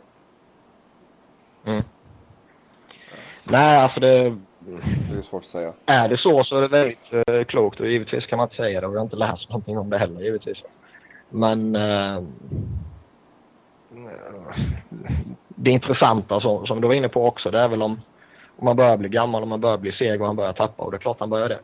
[1.65, 1.83] Mm.
[3.45, 4.37] Nej, alltså det...
[4.67, 5.73] Mm, det är svårt att säga.
[5.87, 8.81] Är det så så är det väldigt eh, klokt och givetvis kan man inte säga
[8.81, 10.59] det och jag har inte läst någonting om det heller givetvis.
[11.29, 12.23] Men eh,
[15.49, 18.01] det intressanta som, som du var inne på också det är väl om
[18.57, 20.91] om man börjar bli gammal och man börjar bli seg och han börjar tappa och
[20.91, 21.61] det är klart han börjar det.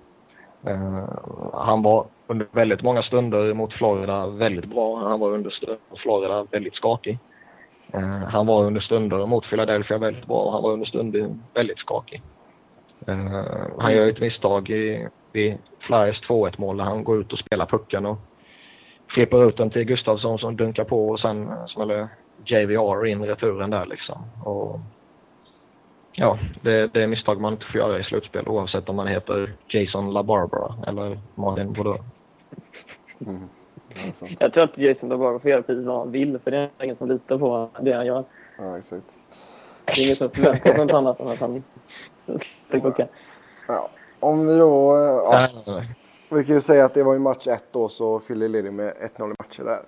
[0.70, 1.08] Eh,
[1.52, 5.08] han var under väldigt många stunder mot Florida väldigt bra.
[5.08, 7.18] Han var under stunder mot Florida väldigt skakig.
[7.92, 11.78] Eh, han var under stunder mot Philadelphia väldigt bra och han var under stunder väldigt
[11.78, 12.22] skakig.
[13.08, 13.42] Uh,
[13.78, 17.66] han gör ett misstag i vid Flyers 2-1 mål där han går ut och spelar
[17.66, 18.18] pucken och
[19.08, 22.08] flippar ut den till Gustafsson som dunkar på och sen smäller
[22.44, 24.22] JVR in returen där liksom.
[24.44, 24.80] Och
[26.12, 29.52] ja, det, det är misstag man inte får göra i slutspel oavsett om man heter
[29.68, 31.98] Jason LaBarbara eller Martin Baudou.
[33.26, 33.48] Mm.
[34.38, 36.96] Jag tror att Jason LaBarbara får göra precis vad han vill för det är ingen
[36.96, 38.24] som litar på det han gör.
[38.58, 39.16] Ja, exakt.
[39.84, 41.62] Det är ingen som förväntar sig något annat än att han
[42.70, 43.06] ja.
[43.68, 43.88] ja.
[44.20, 44.96] Om vi då...
[45.26, 45.82] Ja.
[46.30, 48.92] Vi kan ju säga att det var i match ett då så Philly ledde med
[49.16, 49.82] 1-0 i matcher där.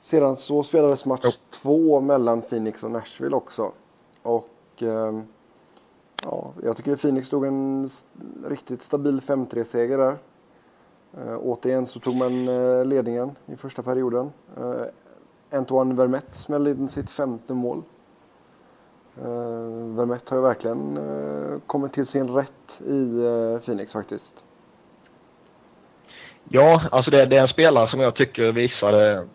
[0.00, 3.72] Sedan så spelades match två mellan Phoenix och Nashville också.
[4.22, 5.20] Och eh,
[6.24, 7.88] ja, jag tycker Phoenix tog en
[8.46, 10.16] riktigt stabil 5-3-seger där.
[11.18, 14.32] Eh, återigen så tog man eh, ledningen i första perioden.
[14.56, 14.82] Eh,
[15.58, 17.82] Antoine Vermette smällde in sitt femte mål.
[19.18, 24.44] Eh, Vermette har ju verkligen eh, kommit till sin rätt i eh, Phoenix faktiskt.
[26.48, 29.26] Ja, alltså det, det, är en spelare som jag tycker visade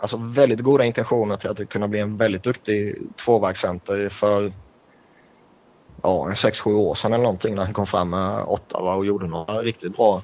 [0.00, 4.52] alltså väldigt goda intentioner till att kunna bli en väldigt duktig tvåvägscenter för
[6.02, 9.62] ja, 6-7 år sedan eller någonting när han kom fram med Ottawa och gjorde några
[9.62, 10.22] riktigt bra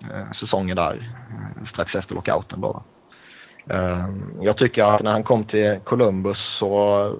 [0.00, 2.82] eh, säsonger där eh, strax efter lockouten då.
[3.70, 4.08] Eh,
[4.40, 7.16] jag tycker att när han kom till Columbus så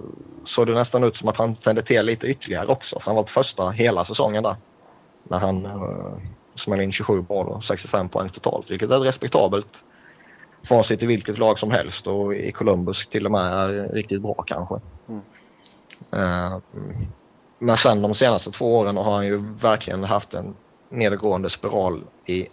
[0.58, 2.98] såg det nästan ut som att han tände till lite ytterligare också.
[3.02, 4.56] Han var på första hela säsongen där.
[5.22, 6.18] När han eh,
[6.64, 9.66] smällde in 27 mål och 65 poäng totalt, vilket är respektabelt
[10.68, 14.34] facit i vilket lag som helst och i Columbus till och med är riktigt bra
[14.46, 14.74] kanske.
[15.08, 15.20] Mm.
[16.14, 16.58] Uh,
[17.58, 20.54] men sen de senaste två åren har han ju verkligen haft en
[20.88, 22.46] nedgående spiral i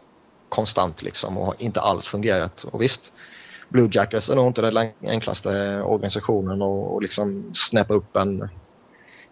[0.50, 2.64] konstant liksom och har inte alls fungerat.
[2.64, 3.14] Och visst,
[3.70, 8.50] Blue Jackets är nog inte den enklaste organisationen och, liksom snäppa upp en,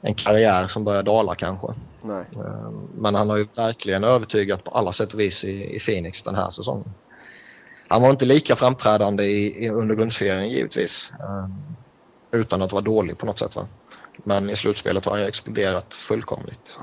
[0.02, 1.68] en karriär som börjar dala kanske.
[2.04, 2.26] Nej.
[2.36, 6.24] Ehm, men han har ju verkligen övertygat på alla sätt och vis i, i Phoenix
[6.24, 6.94] den här säsongen.
[7.88, 11.12] Han var inte lika framträdande i, i, under grundserien givetvis.
[11.20, 11.76] Um,
[12.32, 13.68] utan att vara dålig på något sätt va.
[14.18, 16.80] Men i slutspelet har han exploderat fullkomligt.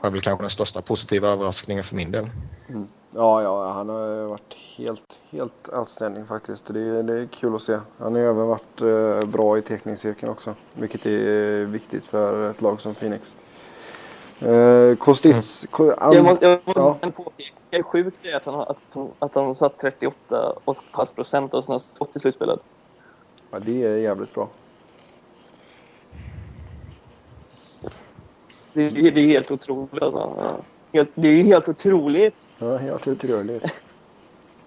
[0.00, 2.30] Det är väl kanske den största positiva överraskningen för min del.
[2.68, 2.88] Mm.
[3.14, 6.66] Ja, ja, han har varit helt, helt outstanding faktiskt.
[6.66, 7.78] Det, det är kul att se.
[7.98, 10.54] Han har även varit eh, bra i teckningscirkeln också.
[10.74, 13.36] Vilket är viktigt för ett lag som Phoenix.
[14.40, 15.66] Eh, Kostits...
[15.78, 15.94] Mm.
[15.98, 17.10] jag måste, jag måste ja.
[17.10, 18.76] påpeka det är sjukt att han, att,
[19.18, 22.60] att han satt 38,5 procent av sina skott i slutspelet.
[23.50, 24.48] Ja, det är jävligt bra.
[28.72, 30.62] Det, det, det är helt otroligt alltså.
[30.92, 32.34] Helt, det är helt otroligt.
[32.62, 33.64] Ja, helt otroligt.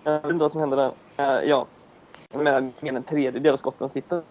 [0.03, 0.91] Jag vet inte vad som händer där.
[1.39, 1.67] Uh, ja.
[2.31, 4.21] Jag menar, mer än en tredjedel av skotten sitter.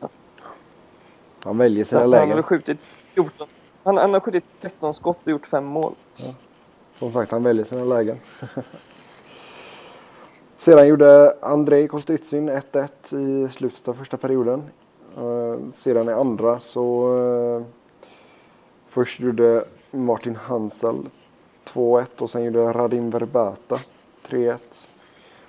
[1.40, 2.28] Han väljer sina lägen.
[2.28, 2.78] Han har skjutit
[3.14, 3.48] 14.
[3.82, 5.94] Han, han har skjutit 13 skott och gjort fem mål.
[6.16, 6.34] Ja.
[6.98, 8.20] Som sagt, han väljer sina lägen.
[10.56, 14.62] Sedan gjorde Andrei Kostitsyn 1-1 i slutet av första perioden.
[15.18, 17.62] Uh, sedan i andra så uh,
[18.86, 21.08] först gjorde Martin Hansel
[21.74, 23.80] 2-1 och sen gjorde Radim Verbata
[24.28, 24.58] 3-1.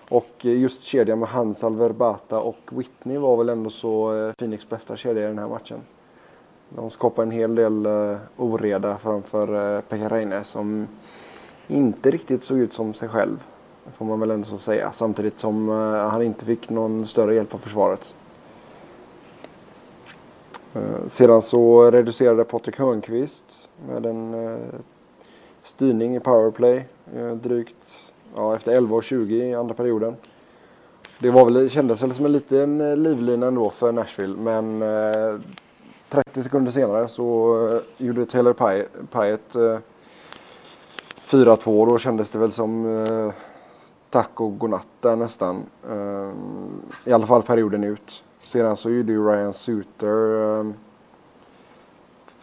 [0.09, 4.95] Och just kedjan med Hansal, Verbata och Whitney var väl ändå så eh, Phoenix bästa
[4.95, 5.79] kedja i den här matchen.
[6.69, 10.87] De skapade en hel del eh, oreda framför eh, Pekka Reine som
[11.67, 13.43] inte riktigt såg ut som sig själv.
[13.91, 14.91] Får man väl ändå så säga.
[14.91, 15.69] Samtidigt som
[16.11, 18.15] han inte fick någon större hjälp av försvaret.
[21.07, 24.33] Sedan så reducerade Patrik Hörnqvist med en
[25.65, 27.99] styrning i powerplay eh, drygt
[28.35, 30.15] ja, efter 11.20 i andra perioden.
[31.19, 35.39] Det var väl, kändes väl som en liten eh, livlina ändå för Nashville men eh,
[36.09, 38.53] 30 sekunder senare så gjorde Taylor
[39.11, 39.81] Pyatt
[41.27, 43.31] 4-2 då kändes det väl som
[44.09, 45.63] tack och godnatt där nästan.
[47.05, 48.23] I alla fall perioden ut.
[48.43, 50.73] Sedan så gjorde ju Ryan Suter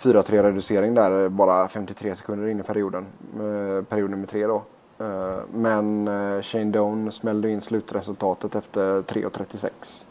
[0.02, 3.06] 4-3 reducering där eh, bara 53 sekunder in i perioden.
[3.34, 4.62] Eh, period nummer tre då.
[4.98, 10.06] Eh, men eh, Shane Doan smällde in slutresultatet efter 3.36.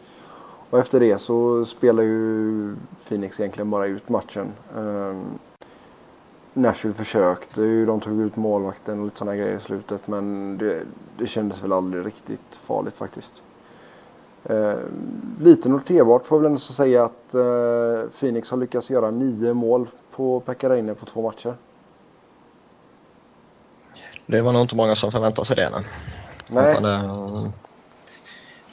[0.70, 2.76] Och efter det så spelar ju
[3.08, 4.52] Phoenix egentligen bara ut matchen.
[4.76, 5.22] Eh,
[6.54, 7.86] Nashville försökte ju.
[7.86, 10.84] de tog ut målvakten och lite sådana grejer i slutet men det,
[11.18, 13.44] det kändes väl aldrig riktigt farligt faktiskt.
[14.44, 14.74] Eh,
[15.40, 19.88] lite noterbart får jag väl ändå säga att eh, Phoenix har lyckats göra nio mål
[20.16, 21.54] på Pekka på två matcher.
[24.26, 25.70] Det var nog inte många som förväntade sig det.
[26.48, 26.78] Nej.
[26.82, 26.94] nej.
[26.94, 27.48] Eh,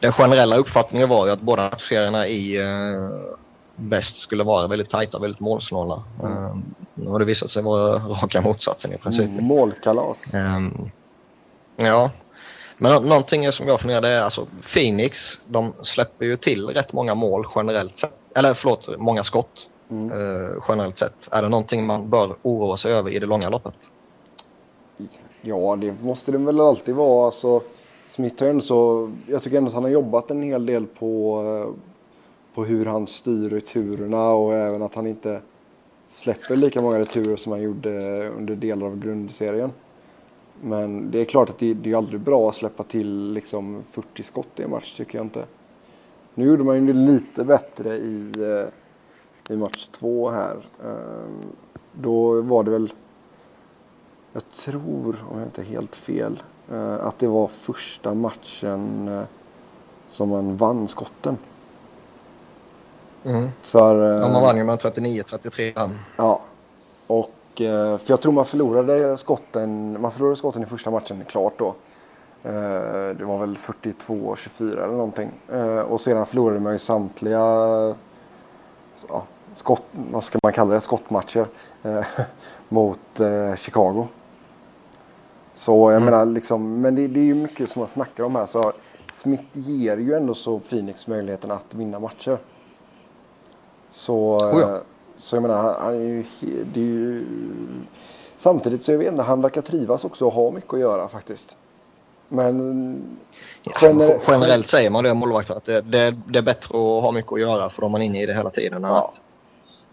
[0.01, 3.11] den generella uppfattningen var ju att båda serierna i eh,
[3.77, 6.03] bäst skulle vara väldigt tajta, väldigt målsnåla.
[6.23, 6.63] Mm.
[6.95, 9.31] Nu har det visat sig vara raka motsatsen i princip.
[9.31, 10.35] Mm, målkalas.
[10.35, 10.91] Um,
[11.81, 12.11] Ja.
[12.79, 15.19] Men nå- någonting som jag funderar det är alltså Phoenix,
[15.49, 18.13] de släpper ju till rätt många mål generellt sett.
[18.35, 20.11] Eller förlåt, många skott Mm.
[20.13, 21.15] eh, generellt sett.
[21.31, 23.75] Är det någonting man bör oroa sig över i det långa loppet?
[25.43, 27.27] Ja, det måste det väl alltid vara.
[27.27, 27.61] Alltså,
[28.09, 31.75] Smith har så, jag tycker ändå att han har jobbat en hel del på, eh,
[32.55, 35.41] på hur han styr returerna och även att han inte
[36.09, 37.91] släpper lika många returer som han gjorde
[38.29, 39.73] under delar av grundserien.
[40.63, 44.23] Men det är klart att det, det är aldrig bra att släppa till liksom 40
[44.23, 45.45] skott i en match tycker jag inte.
[46.35, 50.57] Nu gjorde man ju lite bättre i, eh, i match två här.
[50.85, 51.43] Ehm,
[51.93, 52.93] Då var det väl
[54.33, 56.43] jag tror, om jag inte är helt fel,
[56.73, 59.23] eh, att det var första matchen eh,
[60.07, 61.39] som man vann skotten.
[63.25, 63.49] Mm.
[63.61, 65.91] För, Ja, man vann ju med 39-33.
[66.17, 66.41] Ja.
[67.07, 67.31] Och,
[67.67, 71.67] för jag tror man förlorade skotten, man förlorade skotten i första matchen klart då.
[72.45, 75.31] Eh, Det var väl 42-24 eller någonting.
[75.53, 77.39] Eh, Och sedan förlorade man ju samtliga
[79.09, 81.47] ja, skott, vad ska man kalla det, skottmatcher
[81.83, 82.05] eh,
[82.69, 84.07] mot eh, Chicago.
[85.53, 86.05] Så jag Mm.
[86.05, 88.47] menar liksom, men det, det är ju mycket som man snackar om här.
[88.47, 88.73] Så
[89.13, 92.39] Smith ger ju ändå så Phoenix möjligheten att vinna matcher.
[93.91, 94.81] Så, Oh ja.
[95.19, 96.25] Så jag menar, han, är ju,
[96.65, 97.25] det är ju...
[98.39, 101.57] Samtidigt så jag vet inte, han verkar trivas också och ha mycket att göra faktiskt.
[102.29, 102.59] Men
[103.65, 107.13] Gener- generellt säger man det om målvakter att det, det, det är bättre att ha
[107.13, 108.85] mycket att göra för de är inne i det hela tiden.
[108.85, 109.09] Än Ja.
[109.09, 109.21] att,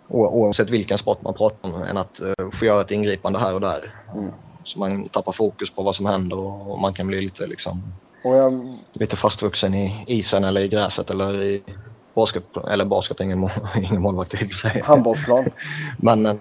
[0.09, 3.61] oavsett vilken sport man pratar om än att uh, få göra ett ingripande här och
[3.61, 3.93] där.
[4.15, 4.31] Mm.
[4.63, 7.81] Så man tappar fokus på vad som händer och, och man kan bli lite liksom
[8.23, 11.63] jag, lite fastvuxen i isen eller i gräset eller i
[12.15, 14.81] basket, eller basket, ingen, mål, ingen målvakt i sig.
[14.85, 15.45] handbollsplan.
[15.97, 16.35] Men eh,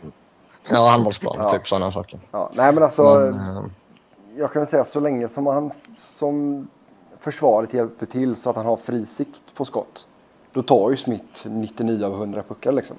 [0.70, 1.53] ja, handbollsplan, Ja.
[1.53, 2.20] typ sådana saker.
[2.31, 3.03] Ja, nej men alltså.
[3.03, 3.64] Men, eh,
[4.37, 6.68] jag kan väl säga så länge som han som
[7.18, 10.07] försvaret hjälper till så att han har fri sikt på skott.
[10.53, 12.97] Då tar ju Smith 99 av 100 puckar liksom.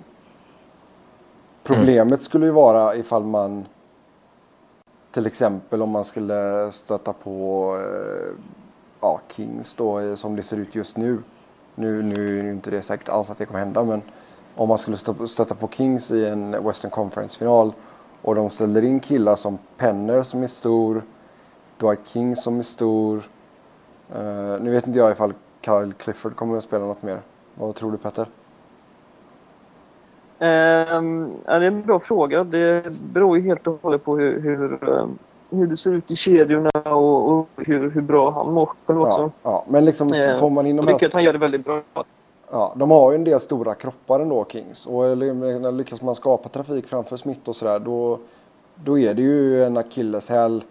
[1.63, 3.65] Problemet skulle ju vara ifall man
[5.11, 8.33] till exempel om man skulle stöta på eh,
[9.01, 11.23] ja, Kings då som det ser ut just nu.
[11.75, 14.01] Nu, nu är det inte det säkert alls att det kommer hända men
[14.55, 14.97] om man skulle
[15.27, 17.73] stöta på Kings i en Western Conference-final
[18.21, 21.03] och de ställer in killar som Penner som är stor,
[21.77, 23.17] Dwight King som är stor.
[24.15, 27.21] Uh, nu vet inte jag ifall Kyle Clifford kommer att spela något mer.
[27.55, 28.27] Vad tror du Petter?
[30.39, 32.43] Um, ja, det är en bra fråga.
[32.43, 35.17] Det beror ju helt och hållet på hur, hur, um,
[35.57, 39.21] hur det ser ut i kedjorna och, och hur, hur bra han mår själv också.
[39.21, 41.07] Ja, ja, men liksom Eh, får man in Jag de tycker här...
[41.07, 41.81] att han gör det väldigt bra.
[42.51, 44.87] Ja, de har ju en del stora kroppar ändå Kings.
[44.87, 48.19] Och eller- lyckas man skapa trafik framför Smith och sådär då,
[48.75, 50.63] då är det ju en akilleshäl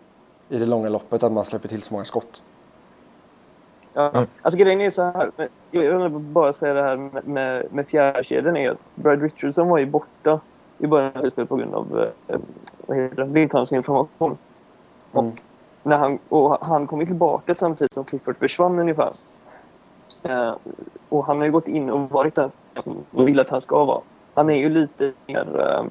[0.49, 2.43] i det långa loppet att man släpper till så många skott.
[3.93, 4.26] Ja.
[4.43, 5.30] Alltså grejen är så här.
[5.70, 9.78] Jag vill bara säga det här med, med, med fjärrkedjan är att Brad Richardson var
[9.78, 10.41] ju borta
[10.78, 12.39] i början av slutspelet på grund av eh,
[12.87, 13.24] vad heter
[15.14, 15.24] blindtarmsinflammation.
[15.24, 15.32] Mm.
[15.32, 15.38] Och,
[15.82, 19.12] när han, och han kom tillbaka samtidigt som Clifford försvann ungefär.
[20.22, 20.54] Eh,
[21.08, 22.50] och han har ju gått in och varit där
[23.10, 24.00] och vill att han ska vara.
[24.34, 25.84] Han är ju lite mer eh,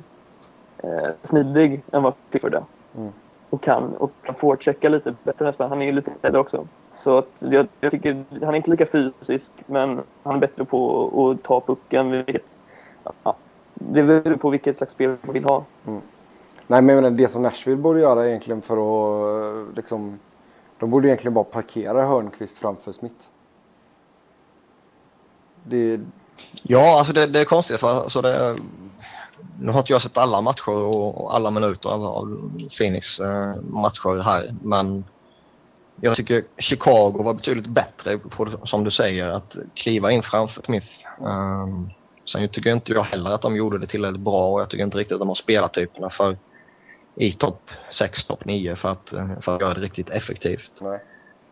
[0.90, 2.64] eh, smidig än vad Clifford är.
[2.98, 3.12] Mm.
[3.50, 5.70] Och kan, och kan forechecka lite bättre nästan.
[5.70, 6.68] Han är ju lite äldre också.
[7.04, 11.32] Så att jag, jag tycker, han är inte lika fysisk, men han är bättre på
[11.32, 12.12] att ta pucken.
[12.12, 12.46] Vilket,
[13.24, 13.36] ja,
[13.74, 15.64] det beror på vilket slags spel man vill ha.
[16.74, 20.20] Nej men jag menar, det som Nashville borde göra egentligen för att eh, liksom.
[20.80, 23.16] De borde egentligen bara parkera Hörnqvist framför Smith.
[25.64, 26.00] Det,
[26.62, 28.58] Ja, alltså det, det är konstigt för alltså det,
[29.60, 33.56] nu har inte jag sett alla matcher och, och alla minuter av, av Phoenix eh,
[33.62, 35.04] matcher här men
[36.02, 40.88] jag tycker Chicago var betydligt bättre på, som du säger, att kliva in framför Smith.
[41.20, 41.90] Um,
[42.26, 44.98] sen tycker inte jag heller att de gjorde det tillräckligt bra och jag tycker inte
[44.98, 46.38] riktigt att de har spelartyperna för
[47.16, 47.62] i topp
[47.92, 50.72] 6, topp 9 för att, eh, för att göra det riktigt effektivt.
[50.82, 51.00] nej.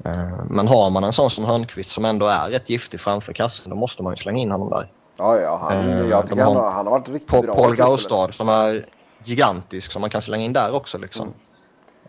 [0.06, 3.70] Eh, men har man en sån som Hörnqvist som ändå är rätt giftig framför kassen
[3.70, 4.92] då måste man ju slänga in honom där.
[5.18, 7.56] Ja, ja, han, Eh, jag tycker han, har- han har varit riktigt Paul, bra.
[7.56, 7.76] Paul.
[7.76, 8.86] Gaustad som är
[9.24, 11.34] gigantisk som man kan slänga in där också liksom.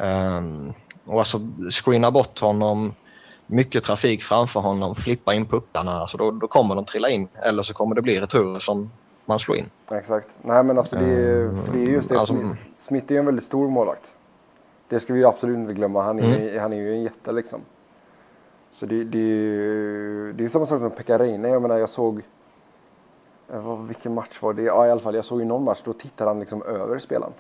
[0.00, 0.72] Ehm,
[1.07, 1.40] och alltså
[1.70, 2.94] screena bort honom,
[3.46, 7.28] mycket trafik framför honom, flippa in puckarna, alltså då, då kommer de trilla in.
[7.46, 8.90] Eller så kommer det bli returer som
[9.27, 9.70] man slår in.
[9.91, 10.39] Exakt.
[10.43, 12.14] Nej men alltså det är, Mm, för det är just det.
[12.18, 14.14] alltså- Smith, Smith är ju en väldigt stor målvakt.
[14.89, 16.03] Det ska vi ju absolut inte glömma.
[16.03, 16.61] Han är, Mm.
[16.62, 17.61] han är ju en jätte liksom.
[18.70, 22.23] Så det, det, är ju- det är samma sak som Pekka Jag menar jag såg.
[23.53, 24.62] eh, vad- Vilken match var det?
[24.62, 25.81] Ja i alla fall jag såg ju någon match.
[25.85, 27.33] Då tittade han liksom över spelaren.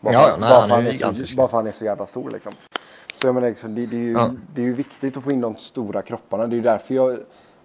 [0.00, 0.92] Bara Ja, nej, bara han är
[1.26, 2.52] så, bara för han är så jävla stor liksom.
[3.14, 4.30] Så jag menar, liksom, det, det, är ju, Ja.
[4.54, 6.46] det är ju viktigt att få in de stora kropparna.
[6.46, 7.18] Det är ju därför jag,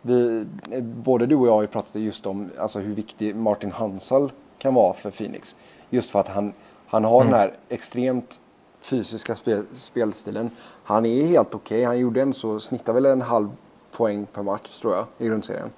[0.06, 0.46] vi,
[0.82, 4.74] både du och jag har ju pratat just om alltså, hur viktig Martin Hansal kan
[4.74, 5.56] vara för Phoenix.
[5.90, 6.54] Just för att han,
[6.88, 8.40] han har den här extremt
[8.82, 10.50] fysiska spel, spelstilen.
[10.84, 11.84] Han är helt okej.
[11.84, 13.50] Han gjorde en så snittar väl en halv
[13.92, 15.70] poäng per match tror jag i grundserien.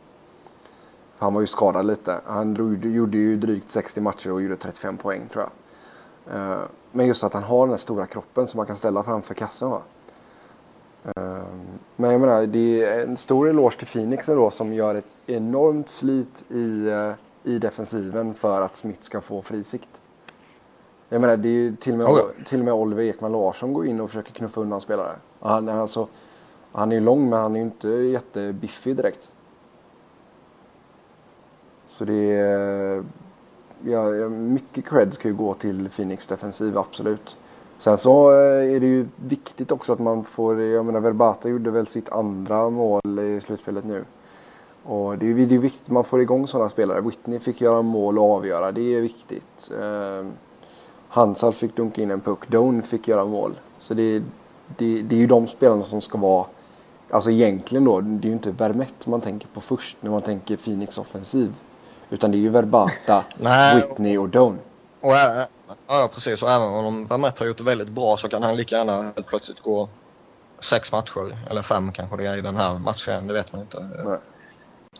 [1.18, 2.22] För han var ju skadad lite.
[2.26, 5.52] Han drog, gjorde ju drygt 60 matcher och gjorde 35 poäng tror jag.
[6.36, 6.60] Eh,
[6.92, 9.70] Men just att han har den här stora kroppen som man kan ställa framför kassen.
[9.70, 9.82] Va?
[11.06, 11.44] Eh,
[11.96, 15.90] Men jag menar, det är en stor eloge till Phoenix då som gör ett enormt
[15.90, 17.12] slit i, eh,
[17.44, 20.02] i defensiven för att Smith ska få frisikt.
[21.10, 23.88] Jag menar, det är till och med, Ja, till och med Oliver Ekman Larsson går
[23.88, 25.16] in och försöker knuffa undan spelare.
[25.40, 26.08] Han, är alltså,
[26.72, 29.32] han är ju lång men han är ju inte jättebiffig direkt.
[31.86, 33.04] Så det är...
[33.86, 37.38] Ja, mycket cred ska ju gå till Phoenix defensiv, absolut.
[37.78, 41.72] Sen så eh, är det ju viktigt också att man får, jag menar Verbata gjorde
[41.72, 44.06] väl sitt andra mål i slutspelet nu.
[44.84, 47.02] Och det är ju viktigt att man får igång sådana spelare.
[47.02, 49.72] Whitney fick göra mål och avgöra, det är viktigt.
[49.82, 50.28] Eh,
[51.10, 53.54] Hansal fick dunka in en puck, Doan fick göra mål.
[53.78, 54.20] Så det,
[54.78, 56.46] det, det är ju de spelarna som ska vara,
[57.10, 60.58] alltså egentligen då, det är ju inte Vermette man tänker på först när man tänker
[60.58, 61.54] Phoenix offensiv.
[62.10, 63.24] Utan det är ju Verbata.
[63.76, 64.60] Whitney och Doan.
[65.02, 65.12] Och
[65.88, 66.42] ja, precis.
[66.44, 69.28] Och även om Vermette har gjort det väldigt bra så kan han lika gärna helt
[69.28, 69.90] plötsligt gå
[70.70, 73.90] sex matcher, eller fem kanske det är i den här matchen, det vet man inte.
[74.06, 74.20] Nej.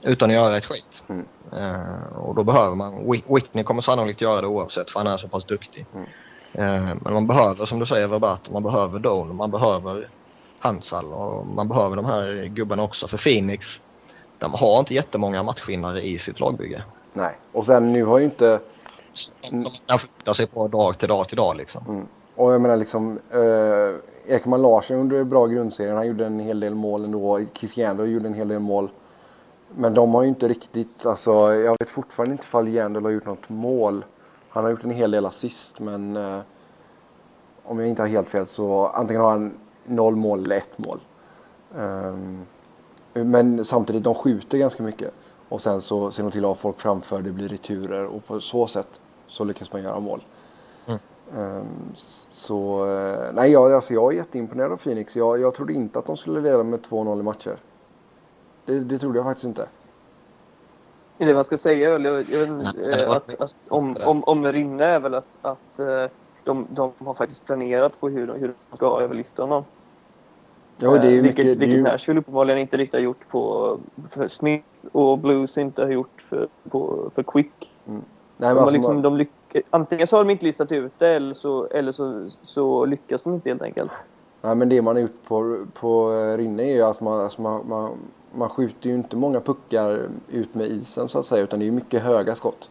[0.02, 1.04] Utan att göra ett skit.
[1.08, 1.26] Mm.
[1.54, 5.18] Eh, och då behöver man, Whit- Whitney kommer sannolikt göra det oavsett för han är
[5.18, 5.86] så pass duktig.
[5.94, 6.08] Mm.
[6.54, 10.10] Eh, men man behöver, som du säger, Verbato, man behöver Doan, man behöver
[10.60, 13.08] Hansal och man behöver de här gubbarna också.
[13.08, 13.66] För Phoenix,
[14.38, 16.84] de har inte jättemånga matchvinnare i sitt lagbygge.
[17.14, 17.38] Nej.
[17.52, 18.60] Och sen nu har ju inte,
[19.16, 21.84] som man kan flytta sig på dag till dag till dag liksom.
[21.88, 22.08] Mm.
[22.36, 25.96] Och jag menar liksom, eh, Ekman Larsson gjorde bra grundserien.
[25.96, 27.40] Han gjorde en hel del mål ändå.
[27.54, 28.90] Keith gjorde en hel del mål.
[29.76, 33.26] Men de har ju inte riktigt, alltså jag vet fortfarande inte ifall Jandel har gjort
[33.26, 34.06] något mål.
[34.50, 36.40] Han har gjort en hel del assist men eh,
[37.64, 39.54] om jag inte har helt fel så antingen har han
[39.86, 41.00] noll mål eller ett mål.
[41.76, 42.46] Um,
[43.14, 45.12] men samtidigt, de skjuter ganska mycket.
[45.50, 48.40] Och sen så ser de till att ha folk framför, det blir returer och på
[48.40, 49.02] så sätt
[49.36, 50.24] så lyckas man göra mål.
[51.38, 51.66] Ehm,
[52.30, 55.16] Så, eh, nej jag, alltså jag är jätteimponerad av Phoenix.
[55.18, 57.56] Jag, jag trodde inte att de skulle leda med 2-0 i matcher.
[58.66, 59.68] Det, det trodde jag faktiskt inte.
[61.18, 64.86] Det man ska säga eller, jag Nej, det eh, att, att, om, om, om Rinne
[64.86, 66.06] är väl att, att eh,
[66.44, 69.64] de, de har faktiskt planerat på hur, de- hur de ska överlista honom.
[70.78, 73.00] Jo, det är ju vilket, mycket, det är vilket ju, Nashville uppenbarligen inte riktigt har
[73.04, 73.78] gjort på
[74.12, 77.54] för Smith och Blues inte har gjort för, på, för Quick.
[78.38, 79.26] Nej, De alltså, liksom, de
[79.70, 83.34] antingen så har de inte listat ut det eller så, eller så, så lyckas de
[83.34, 83.92] inte helt enkelt.
[84.42, 87.42] nej, men det man har gjort på, på eh, Rinne är ju att man, alltså
[87.42, 87.92] man, man,
[88.36, 91.44] man skjuter ju inte många puckar ut med isen så att säga.
[91.44, 92.70] Utan det är mycket höga skott.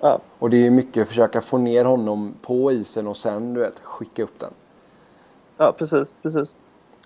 [0.00, 3.80] Ja, Och det är mycket försöka få ner honom på isen och sen du vet
[3.80, 4.50] skicka upp den.
[5.56, 6.54] ja precis, precis.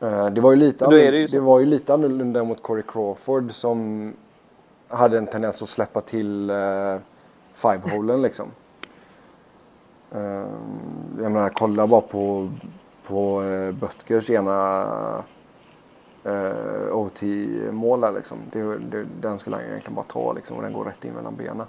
[0.03, 2.63] Eh, Det var ju lite, är annorlunda, det ju det var ju lite annorlunda mot
[2.63, 4.13] Corey Crawford som
[4.89, 6.97] hade en tendens att släppa till uh,
[7.63, 8.47] five-holen liksom.
[10.15, 10.21] Uh,
[11.23, 12.51] jag menar kolla bara på,
[13.07, 14.85] på uh, Böttgers ena
[16.27, 18.39] uh, OT-mål där liksom.
[18.53, 21.37] Det, det, den skulle han egentligen bara ta liksom och den går rätt in mellan
[21.37, 21.67] benen.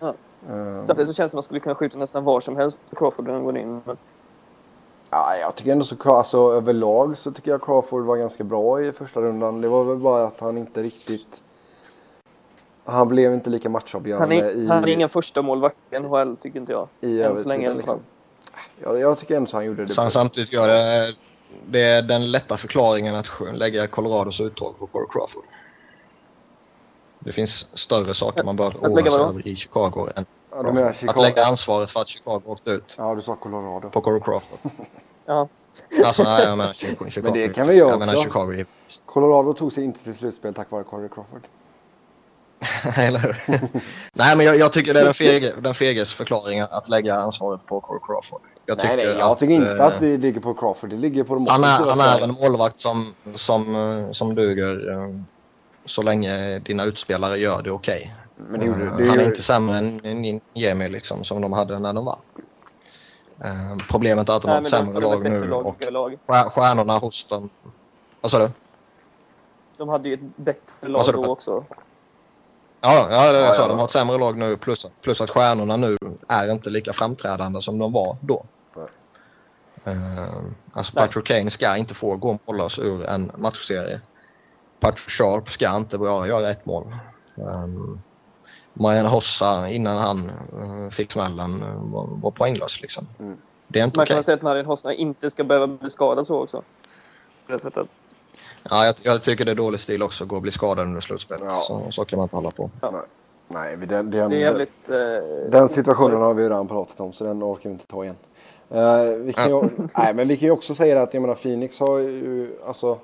[0.00, 0.14] Ja.
[0.48, 2.78] Eh, Samtidigt så känns det som att man skulle kunna skjuta nästan var som helst
[2.90, 3.80] på Crawford när den går in.
[3.84, 3.96] Men,
[5.10, 8.92] Ja, jag tycker ändå så, alltså överlag så tycker jag Crawford var ganska bra i
[8.92, 9.60] första rundan.
[9.60, 11.42] Det var väl bara att han inte riktigt...
[12.84, 16.36] Han blev inte lika han, matchavgörande är, i, han är ingen första målvakt i NHL
[16.36, 16.88] tycker inte jag.
[17.00, 18.00] i än så länge Liksom.
[18.82, 21.14] Jag, jag tycker ändå så han gjorde det Sen samtidigt gör det,
[21.66, 25.44] det är den lätta förklaringen att lägga Colorados uttåg på Corey Crawford.
[27.18, 30.88] Det finns större saker man bör oroa sig över i Chicago än Ja, du menar
[30.88, 31.22] Att Chicago?
[31.22, 33.90] lägga ansvaret för att Chicago åkte ut Ja, du sa Colorado.
[33.90, 34.58] på Corey Crawford.
[35.26, 35.48] Ja.
[36.04, 37.10] Alltså nej, jag menar Chicago.
[37.10, 37.22] Chicago.
[37.24, 38.22] Men det kan vi göra också.
[38.22, 38.64] Chicago.
[39.06, 41.40] Colorado tog sig inte till slutspel tack vare Corey Crawford.
[42.96, 43.36] Eller hur?
[44.12, 47.66] nej men jag, jag tycker det är den, fege, den feges förklaring att lägga ansvaret
[47.66, 48.40] på Corey Crawford.
[48.66, 50.90] Jag nej, nej, jag att, tycker inte eh, att det ligger på Crawford.
[50.90, 55.20] Det ligger på de Han är, han är en målvakt som, som, som duger eh,
[55.84, 58.14] så länge dina utspelare gör det okej.
[58.36, 61.78] Men det gjorde, Eh, det han är inte sämre än Jemi liksom som de hade
[61.78, 62.18] när de var.
[63.44, 66.18] Eh, problemet är att de Nej, har ett sämre lag nu lag, och lag.
[66.26, 67.50] stjär- stjärnorna hos dem.
[68.20, 68.50] Vad sa du?
[69.76, 71.64] De hade ju ett bättre lag då också.
[72.84, 73.60] Ja, ja det är Ja, så.
[73.60, 73.68] ja.
[73.68, 75.96] De har ett sämre lag nu plus, plus att stjärnorna nu
[76.28, 78.44] är inte lika framträdande som de var då.
[78.76, 79.96] Nej.
[79.96, 84.00] Uh, alltså Patrick Kane ska inte få gå mållös ur en matchserie.
[84.80, 86.96] Patrick Sharp ska inte bara göra ett mål.
[87.34, 88.02] Um,
[88.72, 90.30] Marian Hossa innan han
[90.62, 93.06] uh, fick smällen uh, var, var poänglös liksom.
[93.18, 93.36] Mm.
[93.68, 94.22] Det är inte Man kan okay.
[94.22, 96.62] säga att Marian Hossa inte ska behöva bli skadad så också.
[97.46, 97.92] På det sättet.
[98.70, 101.00] Ja, jag, jag, tycker det är dålig stil också att gå och bli skadad under
[101.00, 101.44] slutspelet.
[101.46, 101.64] Ja.
[101.66, 102.70] Så, så kan man inte hålla på.
[102.80, 103.04] Ja.
[103.48, 107.24] Nej, den, den, det är jävligt, eh, den situationen har vi redan pratat om så
[107.24, 108.16] den orkar vi inte ta igen.
[108.74, 109.60] Uh, vi kan ju,
[109.96, 112.98] nej, men vi kan ju också säga att jag menar Phoenix har ju, alltså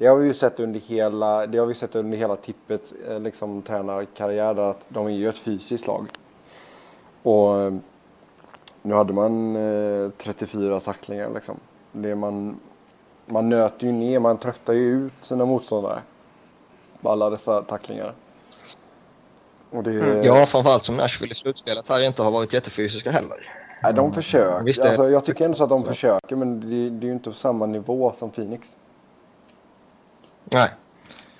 [0.00, 3.20] det har vi ju sett under hela, det har vi sett under hela Tippets eh,
[3.20, 6.06] liksom, tränarkarriär där att de är ju ett fysiskt lag.
[7.22, 7.74] Och eh,
[8.82, 11.56] nu hade man eh, 34 tacklingar liksom.
[11.92, 12.60] Det man,
[13.30, 16.02] man nöter ju ner, man tröttar ju ut sina motståndare.
[17.02, 18.14] Alla dessa tacklingar.
[19.70, 20.22] Och det, mm.
[20.22, 23.56] Ja, framförallt som Nashville i slutspelet här inte har varit jättefysiska heller.
[23.82, 24.64] Nej, de försöker.
[24.64, 27.30] Visst, alltså, jag tycker ändå så att de försöker, men det, det är ju inte
[27.30, 28.76] på samma nivå som Phoenix.
[30.44, 30.70] Nej.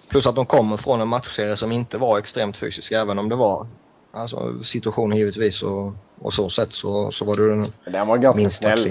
[0.09, 3.37] Plus att de kommer från en matchserie som inte var extremt fysisk, även om det
[3.37, 3.67] var
[4.13, 8.41] alltså, situationen givetvis och, och så sätt så, så var det den, den var ganska
[8.41, 8.85] minst snäll.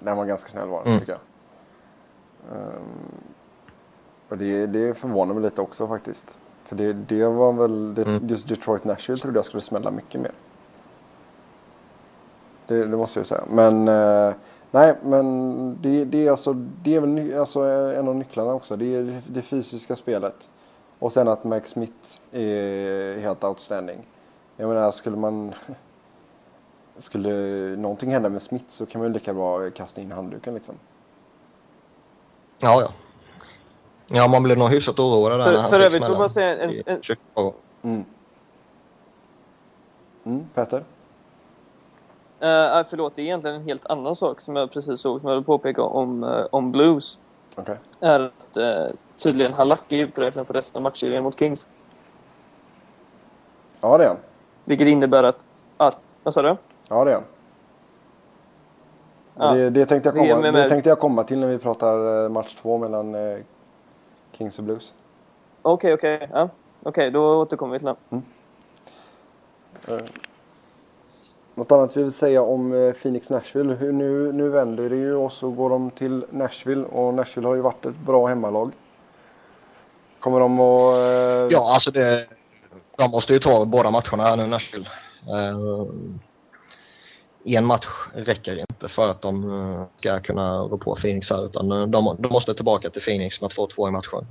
[0.00, 1.00] Den var ganska snäll var den, mm.
[1.00, 1.20] tycker jag.
[2.52, 3.22] Um,
[4.28, 6.38] och det, det förvånar mig lite också faktiskt.
[6.64, 8.28] För det, det var väl, det, mm.
[8.28, 10.32] just Detroit Nashville trodde jag skulle smälla mycket mer.
[12.66, 13.44] Det, det måste jag säga.
[13.50, 14.34] Men uh,
[14.70, 18.76] Nej, men det, det, är alltså, det är väl alltså en av nycklarna också.
[18.76, 20.50] Det är det fysiska spelet.
[20.98, 24.06] Och sen att Max Smith är helt outstanding.
[24.56, 25.54] Jag menar, skulle man...
[26.96, 27.30] Skulle
[27.76, 30.74] någonting hända med Smith så kan man ju lika bra kasta in handduken liksom.
[32.60, 32.92] Ja, ja.
[34.12, 36.70] Ja, man blir nog hyfsat oroad där För, för övrigt får man säga en...
[36.86, 37.52] en...
[37.82, 38.04] Mm.
[40.24, 40.78] Mm, Petter?
[40.78, 40.84] Uh,
[42.90, 45.44] förlåt, det är egentligen en helt annan sak som jag precis såg som jag vill
[45.44, 47.18] påpeka om, uh, om Blues.
[47.56, 47.76] Okay.
[48.00, 51.66] Är att uh, tydligen Halak är uträknad för resten av matchserien mot Kings.
[53.80, 54.16] Ja, det är han.
[54.64, 55.44] Vilket innebär att...
[55.76, 56.56] att vad sa du?
[56.88, 57.24] Ja, det är han.
[59.40, 59.54] Ja.
[59.54, 62.54] Det, det, tänkte jag komma, det, det tänkte jag komma till när vi pratar match
[62.54, 63.16] två mellan
[64.32, 64.94] Kings och Blues.
[65.62, 66.28] Okej, okay, okej.
[66.28, 66.40] Okay.
[66.40, 66.48] Ja.
[66.82, 67.96] Okej, okay, då återkommer vi till det.
[68.10, 68.22] Mm.
[71.54, 73.92] Något annat vi vill säga om eh, Phoenix Nashville.
[73.92, 77.60] Nu, nu vänder det ju och så går de till Nashville och Nashville har ju
[77.60, 78.72] varit ett bra hemmalag.
[80.20, 80.94] Kommer de att...
[80.94, 81.56] Eh...
[81.56, 82.26] Ja, alltså det...
[82.96, 84.86] De måste ju ta båda matcherna här nu, Nashville.
[85.28, 85.86] Uh,
[87.44, 91.72] en match räcker inte för att de eh, ska kunna rå på Phoenix här utan
[91.72, 94.26] eh, de, de, måste tillbaka till Phoenix med 2-2 i matchen.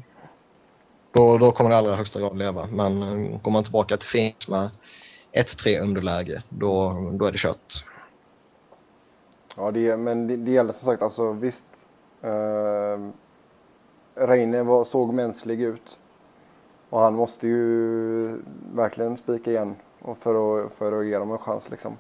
[1.12, 4.48] Då, då kommer det allra högsta grad leva men eh, går man tillbaka till Phoenix
[4.48, 4.70] med
[5.34, 7.84] 1-3 underläge, då, då är det kört.
[9.58, 11.88] Ja, det, men det, det gäller som sagt, alltså visst.
[12.22, 13.10] Eh,
[14.16, 16.00] Reine var, såg mänsklig ut.
[16.90, 18.42] Och han måste ju
[18.74, 19.76] verkligen spika igen
[20.16, 21.98] för att, för att ge dem en chans liksom.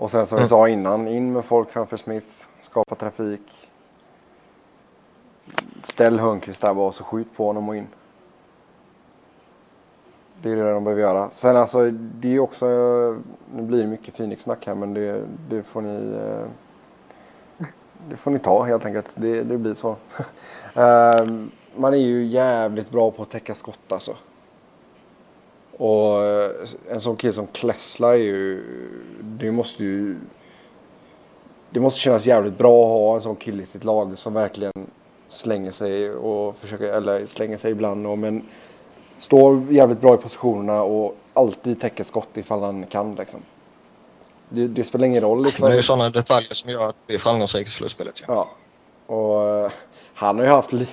[0.00, 0.44] Och sen som mm.
[0.44, 2.26] vi sa innan, in med folk framför Smith,
[2.62, 3.70] skapa trafik.
[5.82, 7.86] Ställ Hörnqvist där bara och så skjut på honom och in.
[10.42, 11.30] Det är det de behöver göra.
[11.30, 12.66] Sen alltså, det är också,
[13.54, 16.46] nu blir det mycket Phoenix-snack här men det, det får ni eh,
[18.08, 19.10] det får ni ta helt enkelt.
[19.14, 19.96] Det, det blir så.
[20.74, 24.16] Ehm, man är ju jävligt bra på att täcka skott alltså.
[25.80, 26.50] Och eh,
[26.90, 28.64] en sån kille som Klessla är ju,
[29.20, 30.16] det måste ju
[31.70, 34.72] det måste kännas jävligt bra att ha en sån kille i sitt lag som verkligen
[35.28, 38.42] slänger sig och försöker, eller slänger sig ibland och men
[39.20, 43.40] Står jävligt bra i positionerna och alltid täcker skott ifall han kan liksom.
[44.48, 45.70] Det, det spelar ingen roll ifall...
[45.70, 48.22] Det är ju sådana detaljer som gör att det är framgångsrikt i slutspelet.
[48.26, 48.48] Ja.
[49.06, 49.14] ja.
[49.14, 49.70] Och uh,
[50.14, 50.86] han har ju haft li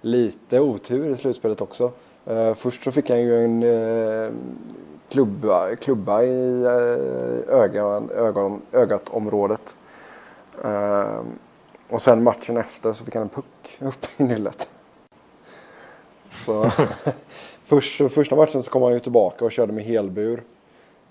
[0.00, 1.92] lite otur i slutspelet också.
[2.30, 4.32] Uh, först så fick han ju en uh,
[5.08, 6.64] klubba, klubba i
[7.48, 9.76] ögon, ögon, ögat-området.
[11.88, 14.68] och sen matchen efter så fick han en puck upp i nyllet.
[16.30, 16.70] Så
[17.68, 20.42] Först, första matchen så kom han ju tillbaka och körde med helbur.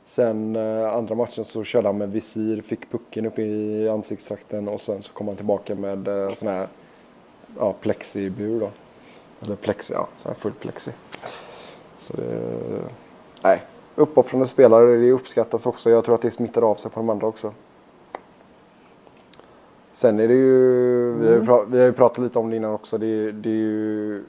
[0.05, 4.81] Sen eh, andra matchen så körde han med visir, fick pucken upp i ansiktstrakten och
[4.81, 6.67] sen så kom han tillbaka med eh, sån här
[7.57, 8.69] ja, plexibur då.
[9.41, 10.91] Eller plexi, ja, sån här full plexi.
[11.97, 12.41] Så det,
[13.43, 13.63] nej,
[13.95, 15.89] uppoffrande spelare, det uppskattas också.
[15.89, 17.53] Jag tror att det smittar av sig på de andra också.
[19.91, 21.21] Sen är det ju, mm.
[21.21, 23.53] vi, har ju vi har ju pratat lite om det innan också, det, det är
[23.53, 24.23] ju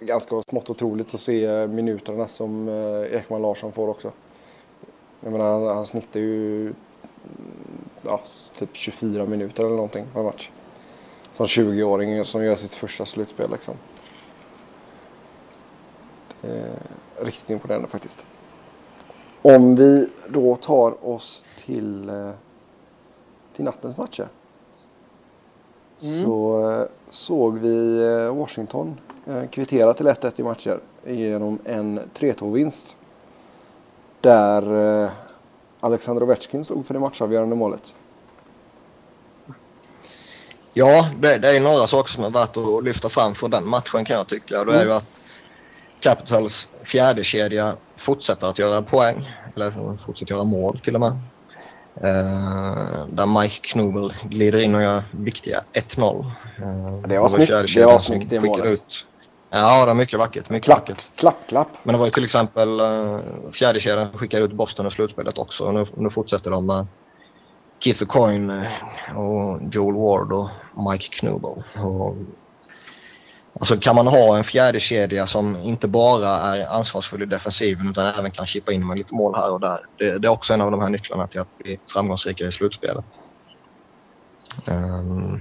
[0.00, 4.12] ganska smått otroligt att se minuterna som eh, Ekman Larsson får också.
[5.20, 6.72] Jag menar, han, han snittar ju
[8.02, 8.20] ja,
[8.58, 10.50] typ 24 minuter eller någonting per match.
[11.36, 13.74] Som 20-åring som gör sitt första slutspel liksom.
[17.20, 18.26] Riktigt imponerande faktiskt.
[19.42, 22.30] Om vi då tar oss till, eh,
[23.52, 24.28] till nattens matcher.
[26.02, 26.22] Mm.
[26.22, 29.00] Så eh, såg vi eh, Washington
[29.50, 32.96] kvittera till 1-1 i matcher genom en 3-2-vinst.
[34.20, 35.10] Där
[35.80, 37.94] Alexander Ovechkin stod för det matchavgörande målet.
[40.78, 44.04] Ja, det, det är några saker som är värt att lyfta fram från den matchen
[44.04, 44.64] kan jag tycka.
[44.64, 45.20] Det är ju att
[46.00, 49.30] Capitals fjärde kedja fortsätter att göra poäng.
[49.54, 51.12] Eller fortsätter göra mål till och med.
[51.96, 56.24] Eh, där Mike Knobel glider in och gör viktiga 1-0.
[56.58, 57.74] Eh, Det var var snyggt.
[57.74, 58.66] Det var snyggt, det målet.
[58.66, 59.06] Ut.
[59.50, 60.50] Ja, det är mycket vackert.
[60.50, 60.96] Mycket vackert.
[60.96, 61.68] Klapp, klapp, klapp.
[61.82, 63.18] Men det var ju till exempel uh,
[63.52, 65.64] fjärde kedjan som skickade ut Boston i slutspelet också.
[65.64, 66.86] Och nu, nu fortsätter de med
[67.78, 68.66] Keith Coyne
[69.08, 70.50] eh, och Joel Ward och
[70.90, 71.62] Mike Knubel.
[71.74, 72.16] Och,
[73.60, 78.06] alltså kan man ha en fjärde kedja som inte bara är ansvarsfull i defensiven utan
[78.06, 79.78] även kan chippa in med lite mål här och där.
[79.98, 83.04] Det, det är också en av de här nycklarna till att bli framgångsrikare i slutspelet.
[84.64, 85.40] Um,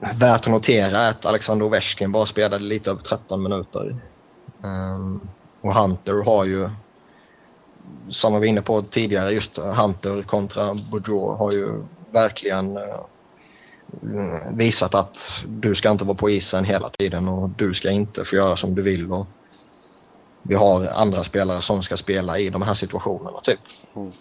[0.00, 3.96] värt att notera är att Alexander Ovechkin bara spelade lite över 13 minuter.
[4.62, 5.20] Um,
[5.60, 6.70] och Hunter har ju,
[8.08, 13.06] som vi var inne på tidigare, just Hunter kontra Boudreau har ju verkligen uh,
[14.52, 15.16] visat att
[15.46, 18.74] du ska inte vara på isen hela tiden och du ska inte få göra som
[18.74, 19.12] du vill.
[19.12, 19.26] Och
[20.42, 23.60] vi har andra spelare som ska spela i de här situationerna typ.
[23.96, 24.12] Mm.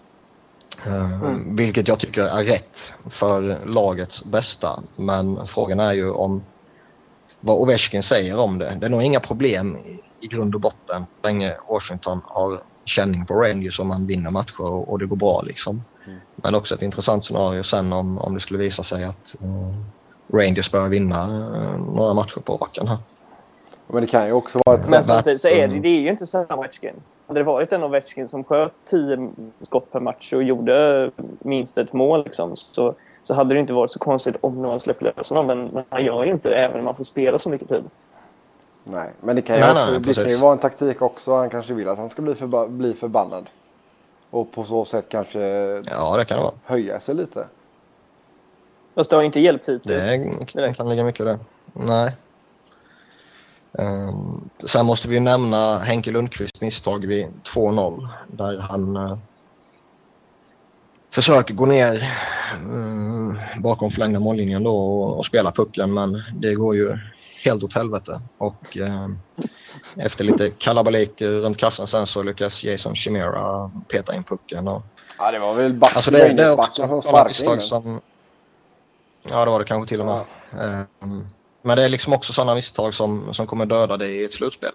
[0.88, 1.56] Uh, Mm.
[1.56, 4.84] Vilket jag tycker är rätt för lagets bästa.
[4.96, 6.44] Men frågan är ju om
[7.40, 8.78] vad Ovechkin säger om det.
[8.80, 13.26] Det är nog inga problem i, i grund och botten så länge Washington har känning
[13.26, 15.84] på Rangers och man vinner matcher och, och det går bra liksom.
[16.08, 16.20] Mm.
[16.36, 20.72] Men också ett intressant scenario sen om, om det skulle visa sig att uh, Rangers
[20.72, 22.98] börjar vinna uh, några matcher på raken här.
[23.88, 25.82] Men det kan ju också vara ett Men samtidigt så är det, Mm.
[25.82, 26.94] det är ju inte samma Ovechkin.
[27.28, 31.94] Hade det varit en Ovechkin som sköt 10 skott per match och gjorde minst ett
[31.94, 35.48] mål liksom, så, så hade det inte varit så konstigt om någon släpper lös honom.
[35.48, 37.84] Men, men han gör ju inte även om man får spela så mycket tid.
[38.84, 41.36] Nej, men det kan ju Nej, också nej, det kan ju vara en taktik också.
[41.36, 43.50] Han kanske vill att han ska bli, förba- bli förbannad.
[44.30, 45.40] Och på så sätt kanske
[45.86, 46.54] Ja, det kan det vara.
[46.66, 47.48] höja sig lite.
[48.96, 49.96] Fast det har inte hjälpt hittills.
[49.96, 51.40] Det kan, kan ligga mycket i det.
[51.74, 52.16] Nej.
[53.72, 59.18] Um, sen måste vi nämna Henke Lundqvists misstag vid 2-0 där han uh,
[61.14, 62.14] försöker gå ner
[62.56, 66.98] mm, bakom förlängda mållinjen då och, och spela pucken men det går ju
[67.44, 69.08] helt åt helvete och eh,
[69.98, 74.82] efter lite kalabalik runt kassen sen så lyckas Jason Chimera peta in pucken och
[75.18, 78.02] Ja, det var väl back, Alltså det, det är också sådana misstag som...
[79.24, 80.22] Ja, det var det kanske till och med.
[81.02, 81.28] Ehm,
[81.62, 84.72] Men det är liksom också sådana misstag som, som kommer döda dig i ett slutspel.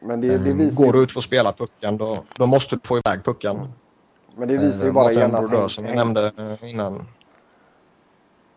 [0.00, 2.46] Men det, det Ehm, visar Går du ju, ut för att spela pucken då, då
[2.46, 3.72] måste du få iväg pucken.
[4.36, 6.32] men det visar ju Ehm, bara Martin igen att Brodeur Hen- som Hen- nämnde
[6.62, 7.08] eh, innan.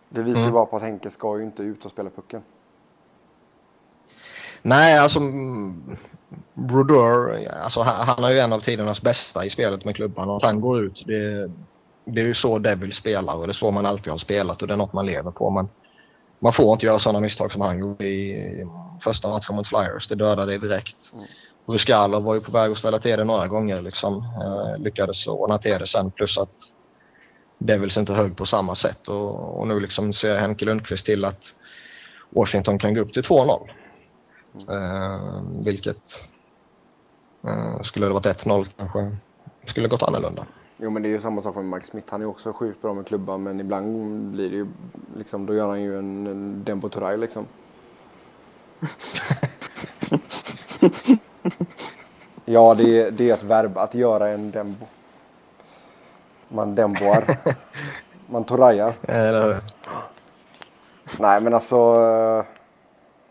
[0.09, 0.53] det visar ju Mm.
[0.53, 2.41] bara på att Henke ska ju inte ut och spela pucken.
[4.61, 5.97] Nej, alltså mm,
[6.53, 10.43] Brodeur, alltså han, är ju en av tidernas bästa i spelet med klubban och att
[10.43, 11.51] han går ut, det,
[12.05, 14.67] det är ju så Devil spelar och det är så man alltid har spelat och
[14.67, 15.49] det är något man lever på.
[15.49, 15.69] Men
[16.39, 18.65] man får inte göra sådana misstag som han gjorde i,
[19.01, 20.07] första matchen mot Flyers.
[20.07, 21.13] Det dödar dig direkt.
[21.13, 21.25] Mm.
[21.67, 24.17] Ruskalov var ju på väg att ställa till det några gånger liksom.
[24.17, 26.53] Eh, lyckades ordna till det sen plus att
[27.57, 31.41] Devils inte hög på samma sätt och, och nu liksom ser Henke Lundqvist till att
[32.29, 33.69] Washington kan gå upp till 2-0.
[34.69, 36.01] Eh, vilket
[37.47, 39.17] eh, skulle det varit 1-0 kanske
[39.65, 40.45] skulle gått annorlunda.
[40.77, 42.07] Jo men det är ju samma sak med Mike Smith.
[42.11, 44.67] Han är också sjukt bra med klubban men ibland blir det ju
[45.17, 47.45] liksom, då gör han ju en, en Dembo Turay liksom.
[52.45, 54.85] ja det är, det är ett verb att göra en Dembo.
[56.49, 57.37] Man Demboar.
[58.29, 58.93] Man Turajar.
[59.01, 59.61] Eller,
[61.19, 61.77] Nej men alltså.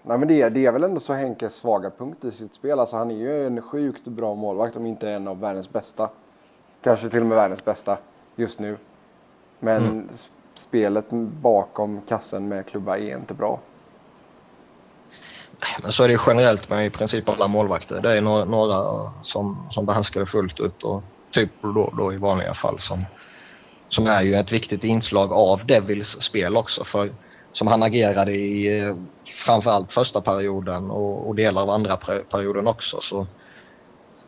[0.06, 2.80] Nej men det, det är väl ändå så Henkes svaga punkt i sitt spel.
[2.80, 6.10] Alltså han är ju en sjukt bra målvakt om inte en av världens bästa.
[6.84, 7.98] Kanske till och med världens bästa
[8.36, 8.78] just nu.
[9.60, 11.06] Men s- spelet
[11.42, 13.60] bakom kassen med klubba är inte bra.
[15.82, 18.02] men så är det ju generellt med i princip alla målvakter.
[18.02, 18.74] Det är några, några
[19.22, 21.02] som, som behärskar det fullt ut och
[21.34, 23.04] typ då, då i vanliga fall som,
[23.88, 26.84] som är ju ett viktigt inslag av Devils spel också.
[26.84, 27.10] För
[27.52, 28.94] som han agerade i eh,
[29.44, 33.26] framförallt första perioden och, och delar av andra per- perioden också så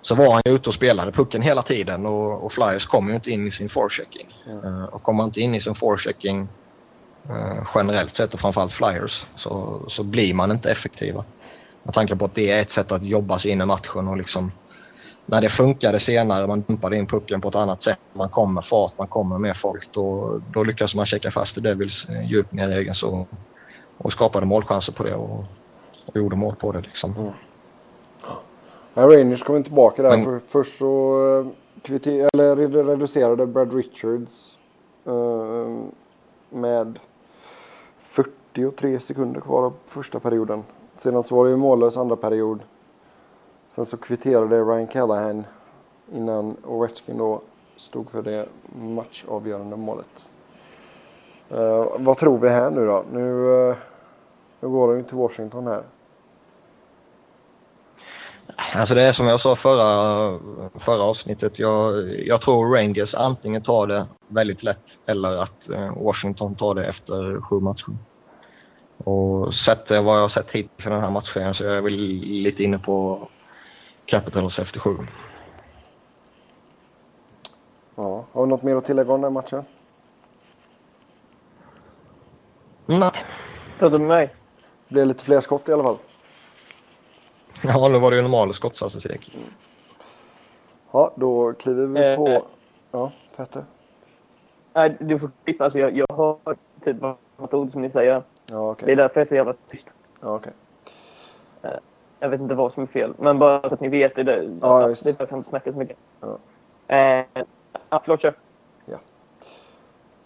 [0.02, 3.14] så var han ju ute och spelade pucken hela tiden och, och Flyers kom ju
[3.14, 4.28] inte in i sin forechecking.
[4.46, 4.84] Mm.
[4.84, 6.48] Och kommer man inte in i sin forechecking
[7.30, 11.24] uh, generellt sett och framförallt Flyers så, så blir man inte effektiva.
[11.84, 14.16] Med tanke på att det är ett sätt att jobba sig in i matchen och
[14.16, 14.52] liksom
[15.26, 18.64] när det funkade senare, man dumpade in pucken på ett annat sätt, man kom med
[18.64, 22.68] fart, man kommer med folk, då, då lyckas man checka fast Devils eh, djupt ner
[22.68, 23.26] i egen zon
[23.98, 25.44] och skapade målchanser på det och,
[26.06, 27.14] och gjorde mål på det liksom.
[27.18, 27.30] Mm.
[28.94, 30.10] Ja, Rangers kommer tillbaka där.
[30.10, 31.46] Men- För, först så eh,
[31.82, 34.58] kvitter, eller redu- reducerade Brad Richards
[35.06, 35.82] eh,
[36.50, 36.98] med
[37.98, 40.64] 43 sekunder kvar av första perioden.
[40.96, 42.60] Sedan så var det ju mållös andra period.
[43.68, 45.44] Sen så kvitterade Ryan Callahan
[46.14, 47.40] innan Ovechkin då
[47.76, 48.48] stod för det
[48.94, 50.30] matchavgörande målet.
[51.50, 53.04] Eh, vad tror vi här nu då?
[53.12, 53.76] Nu, eh,
[54.60, 55.82] nu går de ju till Washington här.
[58.74, 60.38] Alltså det är som jag sa förra,
[60.84, 61.58] förra avsnittet.
[61.58, 66.86] Jag, jag tror Rangers antingen tar det väldigt lätt eller att eh, Washington tar det
[66.86, 67.96] efter sju matcher.
[69.04, 71.82] Och sett eh, vad jag har sett hittills i den här matchen så är jag
[71.82, 71.96] väl
[72.42, 73.28] lite inne på
[74.06, 74.96] Capitals efter sju.
[77.94, 78.24] Ja.
[78.32, 79.64] Har vi något mer att tillägga om den här matchen?
[82.86, 83.24] Nej.
[83.80, 84.34] Du med mig?
[84.88, 85.96] Det blev lite fler skott i alla fall.
[87.62, 89.36] Ja, nu var det ju normal skottstatistik.
[90.92, 92.28] Ja, då kliver vi Eh, på...
[92.28, 92.40] eh.
[92.90, 93.64] Ja, Petter.
[94.72, 95.64] Nej, du får klippa.
[95.64, 96.38] Alltså, jag, jag har
[96.84, 98.12] typ vartannat ord som ni säger.
[98.12, 98.92] Ja, Det okej.
[98.92, 99.86] är därför jag är så jävla tyst.
[100.20, 100.52] Ja, okej.
[102.20, 103.14] Jag vet inte vad som är fel.
[103.18, 104.14] Men bara så att ni vet.
[104.16, 105.04] Det, det, Ja, visst.
[105.04, 105.96] det är därför jag inte snackar så mycket.
[106.20, 106.38] Ja.
[106.96, 107.24] Eh,
[107.90, 108.34] ja, förlåt, kör.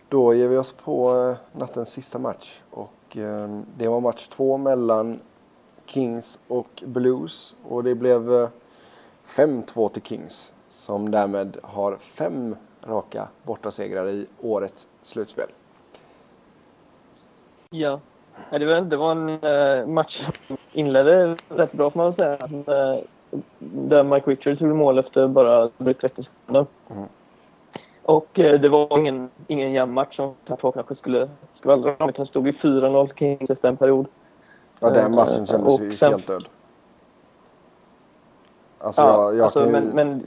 [0.09, 2.63] Då ger vi oss på eh, nattens sista match.
[2.71, 5.21] Och eh, det var match två mellan
[5.87, 7.57] Kings och Blues.
[7.69, 8.49] Och det blev eh,
[9.27, 10.55] 5-2 till Kings.
[10.69, 12.57] Som därmed har fem
[12.87, 15.49] raka bortasegrar i årets slutspel.
[17.71, 18.01] Ja.
[18.51, 22.39] Det, var, det var en eh, match som inledde rätt bra får man säga.
[22.67, 23.05] Eh,
[23.59, 26.67] där Mike Richards gjorde mål efter bara drygt 30 sekunder.
[26.91, 27.09] Mm.
[28.03, 32.09] Och eh, det var ingen, ingen jämn match som två kanske skulle skvallra om.
[32.09, 34.07] Utan stod ju 4-0 till Kings efter en period.
[34.81, 36.45] Ja, den Eh, matchen kändes ju sen- helt död.
[38.79, 39.73] Alltså, Ja, jag, jag alltså, kan ju...
[39.73, 40.23] men, men...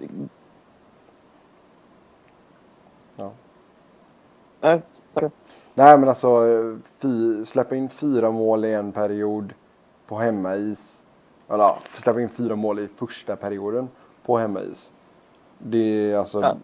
[3.18, 3.32] Ja.
[4.62, 4.82] Nej,
[5.14, 5.30] okej.
[5.74, 6.42] Nej men alltså
[7.46, 9.54] släppa in fyra mål i en period
[10.08, 11.04] på hemmais.
[11.50, 13.90] Eller ja, släppa in fyra mål i första perioden
[14.26, 14.92] på hemmais.
[15.58, 16.58] Det är alltså Ja.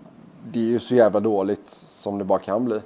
[0.44, 2.80] Det är ju så jävla dåligt som det bara kan bli.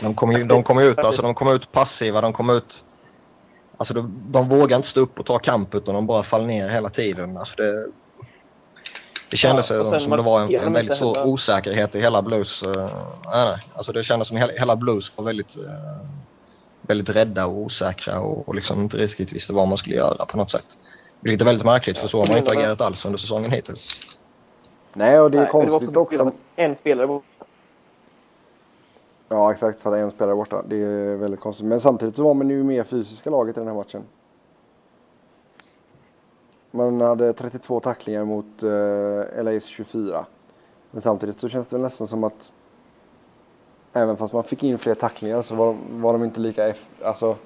[0.00, 2.68] De kommer ju de kommer ut, alltså de kommer ut passiva, de kommer ut...
[3.76, 6.68] Alltså de, de vågar inte stå upp och ta kamp utan de bara faller ner
[6.68, 7.36] hela tiden.
[7.36, 7.86] Alltså det,
[9.30, 11.26] det kändes Ja, som, sen som det var en, en väldigt stor heller.
[11.26, 12.62] osäkerhet i hela Blues.
[12.62, 12.72] Uh,
[13.24, 13.58] nej, nej.
[13.74, 16.06] Alltså det kändes som hela, hela Blues var väldigt, eh,
[16.82, 20.36] väldigt rädda och osäkra och, och liksom inte riktigt visste vad man skulle göra på
[20.36, 20.66] något sätt.
[21.20, 23.88] Vilket är väldigt märkligt för så har man inte agerat alls under säsongen hittills.
[24.96, 26.32] Nej och det är Nej, konstigt var också.
[26.56, 27.26] En spelare borta.
[29.28, 30.62] Ja exakt för att en spelare borta.
[30.68, 31.66] Det är väldigt konstigt.
[31.66, 34.02] Men samtidigt så var man ju mer fysiska laget i den här matchen.
[36.70, 40.26] Man hade 32 tacklingar mot eh, LAs 24.
[40.90, 42.52] Men samtidigt så känns det nästan som att
[43.92, 46.74] även fast man fick in fler tacklingar så var, var de inte lika...
[47.04, 47.36] Alltså,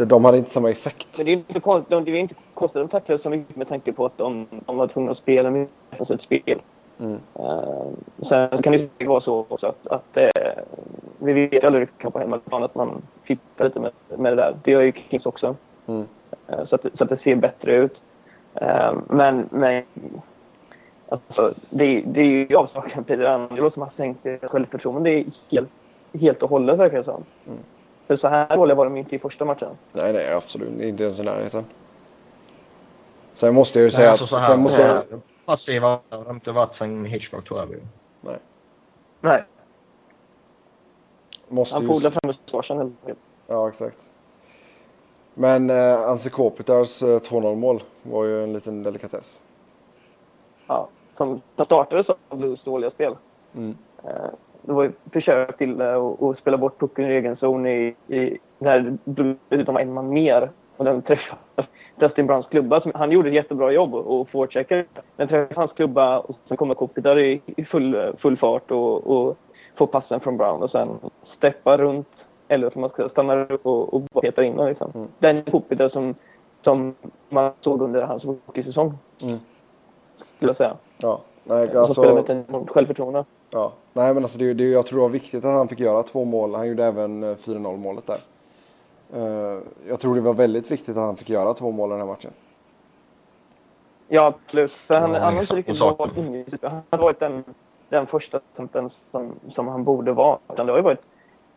[0.00, 1.08] de- de hade inte samma effekt.
[1.18, 3.68] Men det är inte konstigt, det är inte konstigt att de tacklade så mycket med
[3.68, 5.66] tanke på att de, de var tvungna att spela med
[6.10, 6.60] ett spel.
[7.00, 7.18] Mm.
[7.40, 7.88] Uh,
[8.28, 10.62] sen kan det ju vara så också att, att eh,
[11.18, 14.56] vi vet aldrig riktigt på hemmaplan att man fippar lite med, med det där.
[14.64, 15.56] Det gör ju Kings också.
[15.86, 16.04] Mm.
[16.48, 18.00] Eh, så, att, så att det ser bättre ut.
[19.06, 19.82] Men men
[21.08, 25.10] alltså, det, det är ju avsaknaden av Peter Angelo som har sänkt självförtroende.
[25.10, 25.70] Det är helt,
[26.20, 27.24] helt och hållet verkar det som.
[27.46, 27.58] Mm.
[28.10, 29.76] För så här dåliga var de inte i första matchen.
[29.92, 31.64] Nej, nej absolut inte ens i närheten.
[33.32, 34.42] Sen måste jag ju säga alltså så att...
[34.42, 35.04] här, Sen måste jag,
[35.44, 38.38] Passiva har de inte varit sen Hitchcock tror jag.
[39.20, 39.44] Nej,
[41.48, 43.18] måste han polade fram mustaschen helt enkelt.
[43.46, 44.12] Ja, exakt.
[45.34, 49.42] Men eh, Anse Kopitars eh, 2-0 mål var ju en liten delikatess.
[50.66, 53.16] Ja, som, som startade som Blues dåliga spel.
[53.54, 53.76] Mm.
[54.04, 54.30] Eh,
[54.62, 58.98] det var försök till eh, att spela bort pucken i egen zon i, i när
[59.04, 60.50] dessutom var en man mer.
[60.76, 62.80] Och den träffade Dustin Browns klubba.
[62.80, 64.84] Som, han gjorde ett jättebra jobb och forecheckade.
[65.16, 69.36] Den träffade hans klubba och sen kommer Kopitar i, i full, full fart och, och
[69.76, 70.88] får passen från Brown och sen
[71.36, 72.08] steppar runt
[72.48, 74.66] eller som man ska stanna upp och, och petar in den.
[74.66, 74.90] Liksom.
[74.94, 75.08] Mm.
[75.18, 76.14] Den Kopitar som
[76.62, 76.94] som
[77.28, 78.98] man såg under hans rookie-säsong.
[79.20, 79.38] Mm.
[80.36, 80.76] Skulle jag säga.
[80.98, 83.24] Ja, nej, Alltså, alltså, spelade med ett enormt självförtroende.
[83.50, 83.72] Ja.
[83.92, 86.24] nej men alltså det, det, jag tror det var viktigt att han fick göra två
[86.24, 86.54] mål.
[86.54, 88.20] Han gjorde även eh, 4-0 målet där.
[89.14, 92.00] Eh, jag tror det var väldigt viktigt att han fick göra två mål i den
[92.00, 92.30] här matchen.
[94.08, 94.72] Ja, absolut.
[94.86, 97.44] För han, Ja, han har inte riktigt varit inne Han har varit den,
[97.88, 100.38] den första centern som, som han borde vara.
[100.52, 101.00] Utan det har ju varit,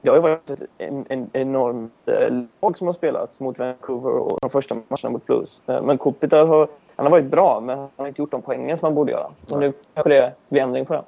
[0.02, 4.12] det har ju varit ett en, en enormt eh, lag som har spelat mot Vancouver
[4.12, 5.50] och de första matcherna mot Blues.
[5.68, 8.80] Eh, men Kopitar har, han har varit bra, men han har inte gjort de poängen
[8.80, 9.28] som han borde göra.
[9.52, 11.04] Och nu kanske det blir ändring på det.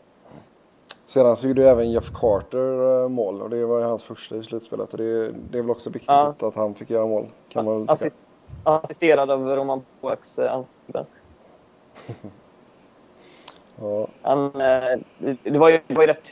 [1.06, 4.36] Sedan så gjorde ju även Jeff Carter eh, mål och det var ju hans första
[4.36, 4.92] i slutspelet.
[4.94, 6.34] Och det, det är väl också viktigt Ja.
[6.42, 7.26] att, han fick göra mål.
[7.50, 8.06] Kan man väl tycka.
[8.06, 8.16] Assist-
[8.64, 11.06] Assisterad av Roman Poaks eh, ansikte.
[13.82, 15.00] Ja, Han, eh,
[15.44, 16.24] det, var ju, det var ju rätt,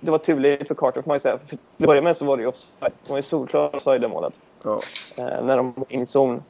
[0.00, 1.38] det var turligt för Carter får man ju säga.
[1.38, 2.92] För till att börja med så var det ju offside.
[3.06, 4.34] Det var ju solklar offside det målet.
[4.64, 4.80] ja,
[5.16, 6.42] när de var in i zon.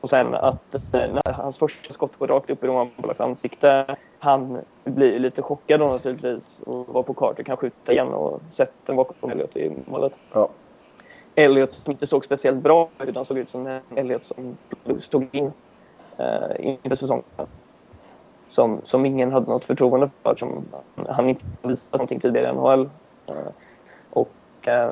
[0.00, 3.96] Och sen att när hans första skott går rakt upp i Roman Polaks ansikte.
[4.18, 8.72] Han blir lite chockad då naturligtvis och var på Carter kan skjuta igen och sätter
[8.86, 10.12] den bakom Elliot i målet.
[10.34, 10.48] ja.
[11.34, 14.56] Elliot som inte såg speciellt bra ut utan såg ut som Elliot som
[15.02, 15.52] stod in
[16.18, 17.24] eh, inför säsongen.
[18.50, 20.64] Som, som ingen hade något förtroende för som
[21.08, 22.90] han inte visat någonting tidigare i NHL.
[23.26, 23.52] Eh,
[24.10, 24.90] och eh,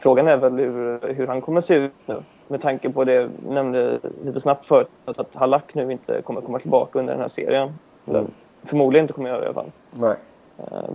[0.00, 2.22] frågan är väl hur, hur han kommer se ut nu.
[2.48, 6.40] Med tanke på det jag nämnde lite snabbt förut att, att Halak nu inte kommer
[6.40, 7.72] komma tillbaka under den här serien.
[8.06, 8.30] Mm.
[8.64, 9.72] Förmodligen inte kommer göra det i alla fall.
[9.90, 10.16] Nej.
[10.58, 10.90] Eh,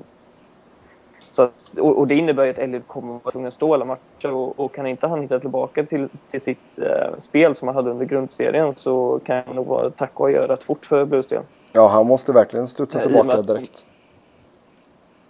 [1.31, 3.73] Så, att- och, och det innebär ju att Elliot kommer att vara tvungen att stå
[3.73, 7.67] alla matcher och, och kan inte han hitta tillbaka till, till sitt eh, spel som
[7.67, 11.05] han hade under grundserien så kan det nog vara tack och göra rätt fort för
[11.05, 11.43] Blues del.
[11.73, 13.85] Ja, han måste verkligen studsa tillbaka att- direkt.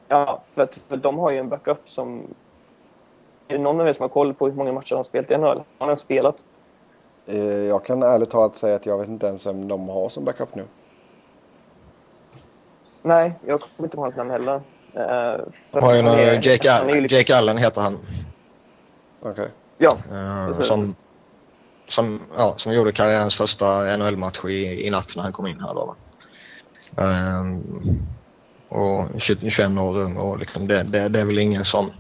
[0.07, 2.21] Ja, för, att, för de har ju en backup som...
[3.47, 5.32] Är det någon av er som har koll på hur många matcher han har spelat
[5.32, 5.43] i NHL?
[5.57, 6.36] Har han ens spelat?
[7.25, 10.25] Eh, Jag kan ärligt talat säga att jag vet inte ens vem de har som
[10.25, 10.63] backup nu.
[13.02, 14.62] Nej, jag kommer inte på hans namn heller.
[15.72, 17.82] För Har ju han någon, är- Jake, han är ju Allen, liksom- Jake Allen heter
[17.82, 17.97] han.
[19.26, 19.50] Okej.
[19.78, 20.68] Ja, Eh, Precis.
[20.68, 20.95] som,
[21.89, 25.74] som, ja, som gjorde karriärens första NHL-match i, i natt när han kom in här
[25.74, 25.95] då.
[26.97, 27.64] Ehm,
[28.70, 31.91] och 20 21 år ung och liksom det, det, det är väl ingen som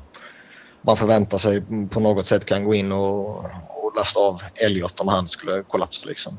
[0.81, 3.37] man förväntar sig på något sätt kan gå in och,
[3.69, 6.37] och lasta av Elliot om han skulle kollapsa liksom.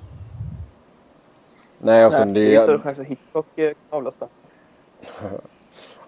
[1.78, 2.82] Nej, alltså nej, det det är större är...
[2.82, 4.28] chans att Hitchcock eh, kan avlasta.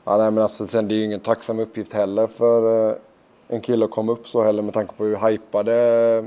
[0.05, 2.97] Ja, nej, men alltså sen det är ju ingen tacksam uppgift heller för eh,
[3.49, 5.74] en kille att komma upp så heller med tanke på hur hypade
[6.18, 6.24] eh,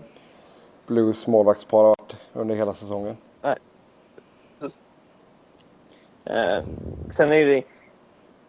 [0.88, 3.18] Blues målvaktspar har varit under hela säsongen.
[6.26, 6.64] Eh,
[7.18, 7.64] sen är det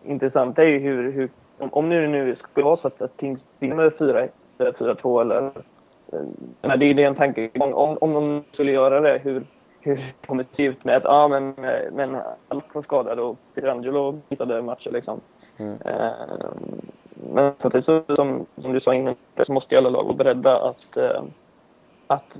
[0.04, 3.20] intressant är ju hur, hur om, om nu det nu skulle vara så att, att
[3.20, 5.20] Kings vinner 4-1, 4-2.
[5.20, 5.42] eller
[6.62, 7.72] eh, det är ju en tankegång.
[7.72, 9.44] Om, om de skulle göra det, hur,
[9.86, 11.54] hur det kommer se ut med att ja, men,
[11.92, 12.16] men
[12.48, 15.20] Alk var skadad och Pietrangelo missade matcher liksom.
[15.58, 15.78] Mm.
[15.84, 16.50] Eh,
[17.32, 19.14] men samtidigt så, som, som du sa innan
[19.46, 21.22] så måste alla lag vara beredda att, eh,
[22.06, 22.36] att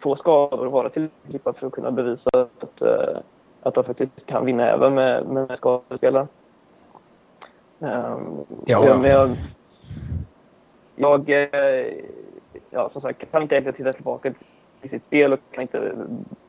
[0.00, 3.18] få skador och vara tillräckligt för att kunna bevisa att, eh,
[3.62, 6.26] att de faktiskt kan vinna även med, med skadade spelare.
[7.78, 8.86] Um, Ja.
[8.86, 9.36] jag, jag,
[10.96, 11.26] jag
[12.70, 14.32] ja, som sagt, kan inte egentligen titta tillbaka
[14.82, 15.92] i sitt spel och kan inte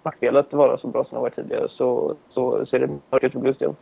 [0.03, 3.39] backspelet vara så bra som det varit tidigare så, så ser det mörkt ut för
[3.39, 3.73] Blues del.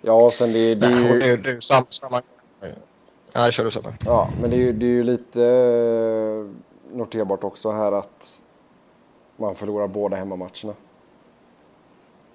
[0.00, 1.18] Ja, sen det, det är ju...
[1.20, 2.22] det, är- det är samma, samma
[3.34, 3.92] Nej, kör du Sebbe.
[4.04, 8.42] Ja, men det är ju, det är ju lite eh, noterbart också här att
[9.36, 10.74] man förlorar båda hemmamatcherna.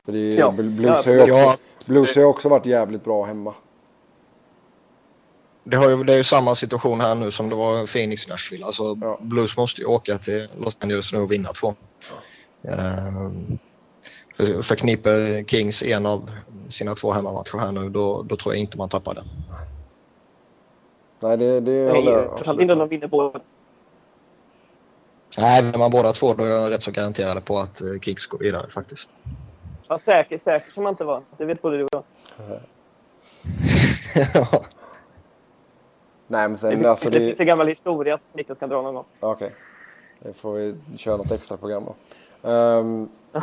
[0.05, 0.51] För det är, ju- Ja.
[0.51, 1.57] Blues, Ja, har ju också, Ja.
[1.85, 3.53] Blues har ju också varit jävligt bra hemma.
[5.67, 8.65] Det, har ju, det är ju samma situation här nu som det var Phoenix Nashville.
[8.65, 9.17] Alltså Ja.
[9.21, 11.75] Blues måste ju åka till Los Angeles nu och vinna två.
[12.63, 13.57] Ehm,
[14.37, 16.29] för, förknipper Kings en av
[16.69, 19.23] sina två hemmamatcher här nu då, då tror jag inte man tappar det.
[21.19, 23.39] Nej, det, det håller jag absolut inte de vinner båda.
[25.37, 28.25] Nej, vinner man båda två då är jag rätt så garanterad på att eh, Kings
[28.25, 29.09] går vidare faktiskt.
[29.87, 31.23] Ja, säker, säker som man inte var.
[31.37, 32.03] Det vet både du och jag.
[34.33, 34.65] Ja.
[36.27, 37.25] Nej, men sen det, alltså det det...
[37.25, 39.05] finns en gammal historia som Niklas kan dra någon gång.
[39.19, 39.55] Okej.
[40.19, 41.95] Det får vi köra något extra program då.
[42.49, 43.09] Ehm,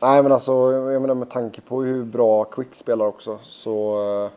[0.00, 4.30] nej men alltså jag menar med tanke på hur bra Quick spelar också så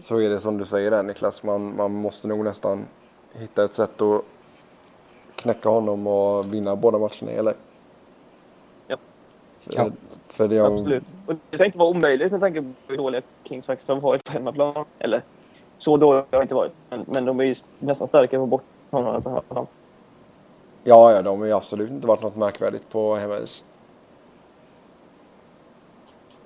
[0.00, 1.42] så är det som du säger där Niklas.
[1.42, 2.86] Man, man måste nog nästan
[3.32, 4.24] hitta ett sätt att
[5.36, 7.52] knäcka honom och vinna båda matcherna LA.
[8.86, 8.96] Ja.
[9.58, 9.90] För, Ja.
[10.22, 11.04] för det jag, Absolut.
[11.26, 14.24] Och det ska inte vara omöjligt med tanke på hur dåliga Kings faktiskt har varit
[14.24, 14.84] på hemmaplan.
[14.98, 15.22] Eller
[15.80, 16.72] så dåliga har de inte varit.
[16.88, 19.66] Men, men de är ju nästan starkare på bort på hemmaplan.
[20.84, 23.64] Ja, ja, de har ju absolut inte varit något märkvärdigt på hemmais.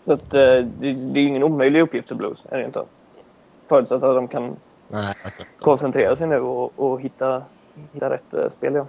[0.05, 2.85] Så att, eh, det, det är ju ingen omöjlig uppgift för Blues, är det inte.
[3.69, 4.57] Förutsatt att de kan
[4.89, 5.15] Nej,
[5.59, 7.43] koncentrera sig nu och, och hitta,
[7.93, 8.75] hitta rätt eh, spel.
[8.75, 8.87] Ja.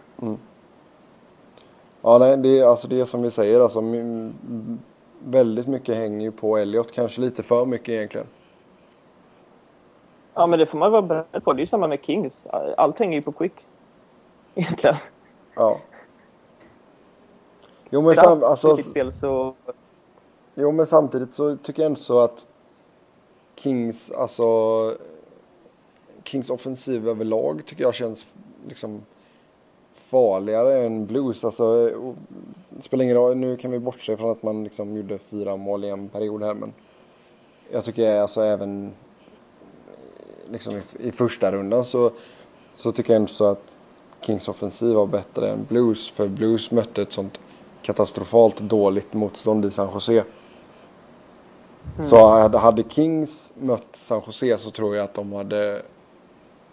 [2.02, 3.82] Ja, nej, det är alltså det är som vi säger, alltså
[5.20, 8.28] väldigt mycket hänger ju på Elliot, kanske lite för mycket egentligen.
[10.36, 11.54] Ja, men det får man vara beredd på.
[11.54, 12.34] Det är ju samma med Kings.
[12.78, 13.54] Allt hänger ju på Quick.
[14.56, 14.96] Egentligen.
[15.56, 15.80] Ja.
[17.90, 19.54] Jo, men, sam, alltså, spel så...
[20.56, 22.46] jo, men samtidigt så tycker jag ändå så att
[23.56, 24.44] Kings, alltså
[26.24, 28.34] Kings offensiv överlag tycker jag känns
[28.68, 29.02] liksom
[29.94, 31.46] farligare än Blues.
[31.46, 31.92] Alltså,
[32.80, 35.90] spelar ingen roll, nu kan vi bortse från att man liksom gjorde fyra mål i
[35.90, 36.74] en period här, men
[37.72, 38.94] jag tycker alltså även
[40.52, 42.12] liksom i, i första rundan så,
[42.74, 43.88] så tycker jag ändå så att
[44.22, 47.40] Kings offensiv var bättre än Blues, för Blues mötte ett sånt
[47.82, 50.24] katastrofalt dåligt motstånd i San Jose.
[52.00, 52.28] Så
[52.58, 55.82] hade, Kings mött San Jose så tror jag att de hade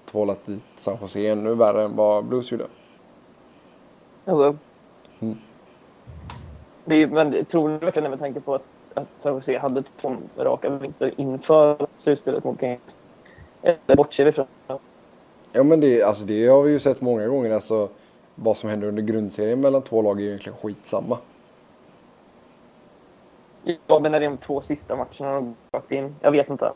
[0.05, 2.67] tvålat dit San Jose ännu värre än vad Blues gjorde.
[4.25, 4.59] Alltså,
[5.21, 5.39] Mm.
[6.85, 8.65] det är, men tror du verkligen med tanke på att,
[8.95, 12.81] att San Jose hade två raka vinster inför slutspelet mot Kings?
[13.63, 14.47] Eller bortser vi från
[15.53, 17.51] Ja men det, alltså det har vi ju sett många gånger.
[17.51, 17.89] Alltså,
[18.35, 21.19] vad som händer under grundserien mellan två lag är ju egentligen skitsamma.
[23.87, 26.17] Ja, men när det är de två sista matcherna de rakt in.
[26.21, 26.73] Jag vet inte.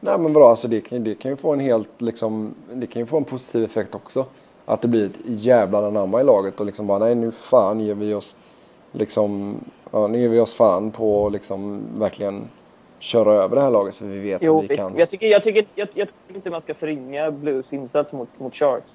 [0.00, 3.02] Nej men bra, alltså det kan, det kan ju få en helt liksom, det kan
[3.02, 4.24] ju få en positiv effekt också.
[4.64, 7.94] Att det blir ett jävla anamma i laget och liksom bara nej nu fan ger
[7.94, 8.36] vi oss
[8.92, 9.56] liksom,
[9.90, 12.48] ja nu ger vi oss fan på liksom verkligen
[12.98, 14.96] köra över det här laget för vi vet Jo, att vi kan.
[14.96, 18.54] jag, tycker, jag, tycker, jag, jag tycker inte man ska förringa Blues insats mot, mot
[18.54, 18.86] Sharks.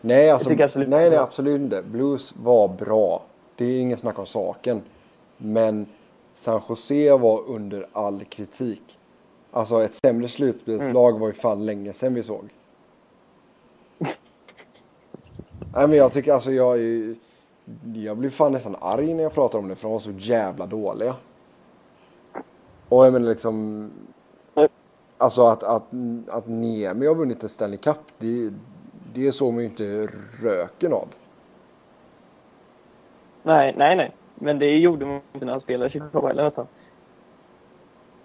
[0.00, 1.82] Nej, alltså, absolut nej, nej, absolut inte.
[1.82, 3.22] Blues var bra.
[3.56, 4.82] Det är ingen snack om saken.
[5.36, 5.86] Men
[6.34, 8.82] San Jose var under all kritik.
[9.50, 11.20] Alltså ett sämre slutspelslag Mm.
[11.20, 12.48] var ju fan länge sedan vi såg.
[15.74, 17.14] nej men jag tycker alltså jag är,
[17.94, 20.66] Jag blir fan nästan arg när jag pratar om det för de var så jävla
[20.66, 21.14] dåliga.
[22.94, 23.90] Och jag menar liksom
[24.56, 24.68] Mm.
[25.18, 25.84] Alltså att, att,
[26.28, 28.52] att Niemi har vunnit en Stanley Cup det,
[29.14, 30.08] det såg man ju inte
[30.42, 31.08] röken av.
[33.42, 34.16] Nej, nej, nej.
[34.34, 36.66] Men det gjorde man inte när han spelade i Chicago heller nästan.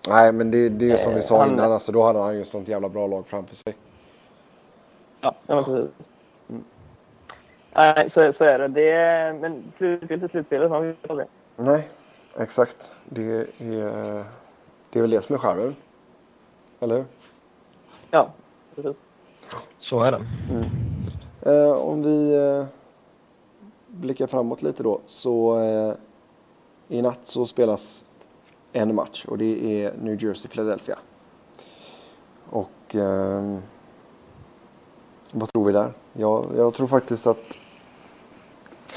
[0.09, 2.35] Nej men det, det är som vi sa Eh, han- innan alltså då hade han
[2.37, 3.73] ju sånt jävla bra lag framför sig.
[5.21, 5.89] Ja, ja precis.
[7.73, 8.67] Nej, så, så är det.
[8.67, 11.27] det är, men slutspel till slutspelet, man vet aldrig.
[11.55, 11.87] Nej,
[12.39, 12.95] exakt.
[13.05, 14.23] Det är,
[14.91, 15.75] det är väl det som är charmen.
[16.79, 17.05] Eller hur?
[18.11, 18.31] Ja,
[18.75, 18.95] precis.
[19.79, 20.25] Så är det.
[21.41, 22.65] Eh, om vi eh,
[23.87, 25.93] blickar framåt lite då så eh,
[26.87, 28.03] i natt så spelas
[28.73, 30.97] en match och det är New Jersey-Philadelphia.
[32.49, 33.57] Och eh,
[35.31, 35.93] vad tror vi där?
[36.13, 37.57] Jag, jag tror faktiskt att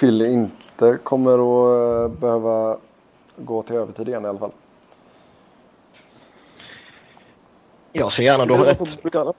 [0.00, 2.78] Philly inte kommer att eh, behöva
[3.36, 4.52] gå till övertid igen i alla fall.
[7.92, 9.36] Jag ser gärna Det var rätt.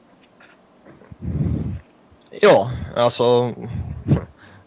[2.29, 3.53] Ja, alltså.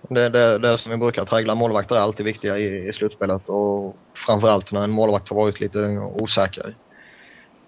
[0.09, 1.55] Det, det, det som vi brukar traggla.
[1.55, 3.97] Målvakter är alltid viktiga i, i slutspelet och
[4.27, 6.75] framförallt när en målvakt har varit lite osäker.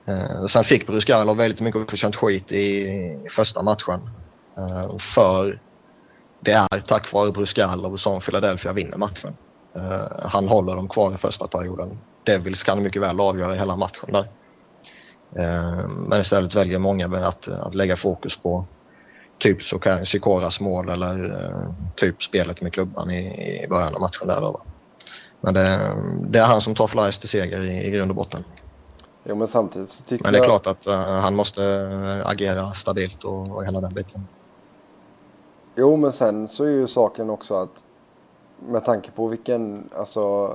[0.09, 4.01] Eh, sen fick Bruskarlov väldigt mycket oförtjänt skit i, i första matchen.
[4.57, 5.59] Eh, för
[6.41, 9.37] det är tack vare Bruskarlov som Philadelphia vinner matchen.
[9.75, 11.99] Eh, han håller dem kvar i första perioden.
[12.25, 14.25] Devils kan mycket väl avgöra hela matchen där.
[15.37, 18.65] Eh, men istället väljer många att, att lägga fokus på
[19.39, 19.59] typ
[20.07, 24.61] Sikoras mål eller eh, typ spelet med klubban i, i början av matchen där då.
[25.41, 25.93] Men det,
[26.29, 28.45] det är han som tar Flyers till seger i, i grund och botten.
[29.25, 30.49] Jo men samtidigt så tycker Men det är jag...
[30.63, 31.63] klart att eh, han måste
[32.25, 34.27] agera stabilt och, och hela den biten.
[35.77, 37.85] Jo, men sen så är ju saken också att
[38.69, 40.55] med tanke på vilken, alltså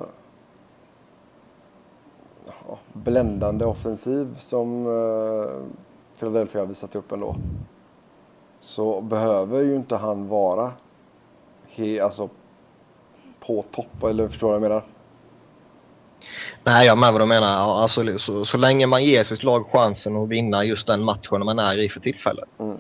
[2.68, 5.64] ja, bländande offensiv som uh,
[6.20, 7.36] Philadelphia har visat upp ändå.
[8.60, 10.72] Så behöver ju inte han vara
[11.76, 12.30] he, alltså
[13.40, 14.86] på topp, eller förstår du vad jag menar?
[16.64, 17.60] Nej, jag med vad du menar.
[17.60, 21.46] Ja, Alltså, så, så länge man ger sitt lag chansen att vinna just den matchen
[21.46, 22.50] man är i för tillfället.
[22.60, 22.78] Mm.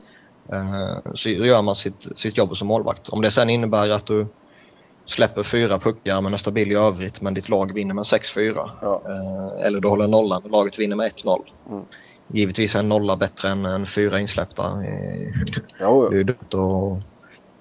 [0.51, 3.09] Eh, så gör man sitt, sitt jobb som målvakt.
[3.09, 4.27] Om det sen innebär att du
[5.05, 8.69] släpper fyra puckar men är stabil i övrigt men ditt lag vinner med 6-4.
[8.81, 9.01] Ja.
[9.05, 11.41] Eh, eller du håller nollan och laget vinner med 1-0.
[11.69, 11.83] Mm.
[12.27, 14.63] Givetvis är en nolla bättre än, än fyra insläppta.
[14.63, 15.27] Eh,
[15.79, 16.37] Jo, Det är dumt
[16.99, 17.03] att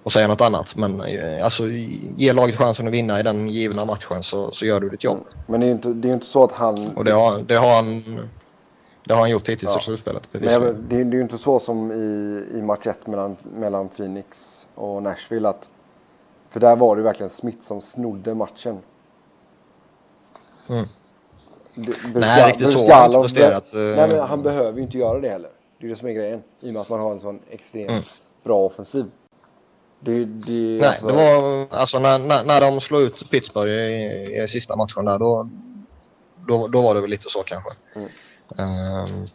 [0.02, 0.77] och säga något annat.
[0.77, 1.69] Men eh, alltså
[2.16, 5.19] ge laget chansen att vinna i den givna matchen så, så gör du ditt jobb.
[5.47, 6.97] Men det är ju inte, det är inte så att han...
[6.97, 8.28] Och det har, det har han
[9.05, 9.81] det har han gjort hittills Ja.
[9.81, 10.23] i slutspelet.
[10.32, 13.89] Men jag, det, det är ju inte så som i, i match 1 mellan, mellan
[13.89, 15.69] Phoenix och Nashville att...
[16.53, 18.79] För där var det verkligen Smith som snodde matchen.
[20.69, 20.87] Mm.
[21.74, 23.81] Det- Nej, riktigt så har Buscalo- han inte presterat, eh.
[23.81, 25.51] Nej, men han behöver ju inte göra det heller.
[25.79, 26.43] Det är det som är grejen.
[26.61, 28.03] I och med att man har en sån extremt Mm.
[28.45, 29.05] bra offensiv.
[30.01, 34.43] Det, det, Nej, alltså, det var alltså när, när, när de slog ut Pittsburgh i,
[34.43, 35.49] i sista matchen där då,
[36.49, 37.70] då, då var det väl lite så kanske.
[37.95, 38.09] Mm.
[38.59, 39.29] Ehm,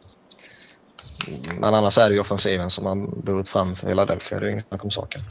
[1.60, 4.40] men annars är det ju offensiven som har burit fram för Philadelphia.
[4.40, 5.22] Det är inget snack om saken.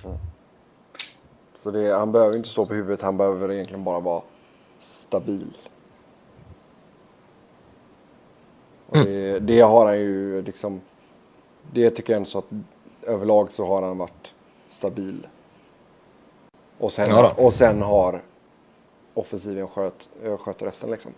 [1.67, 3.03] Så det, han behöver inte stå på huvudet.
[3.03, 4.23] Han behöver egentligen bara vara
[4.79, 5.57] stabil.
[8.93, 9.07] Mm.
[9.07, 10.81] det, det har han ju liksom.
[11.73, 12.45] Det tycker jag ändå så att
[13.03, 14.35] överlag så har han varit
[14.69, 15.27] stabil.
[16.79, 18.23] Och sen, Ja och sen har
[19.15, 21.13] offensiven sköt, skött resten liksom.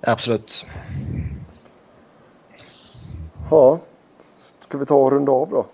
[0.00, 0.66] Absolut.
[3.50, 3.78] Ja,
[4.58, 5.66] ska vi ta och runda av då?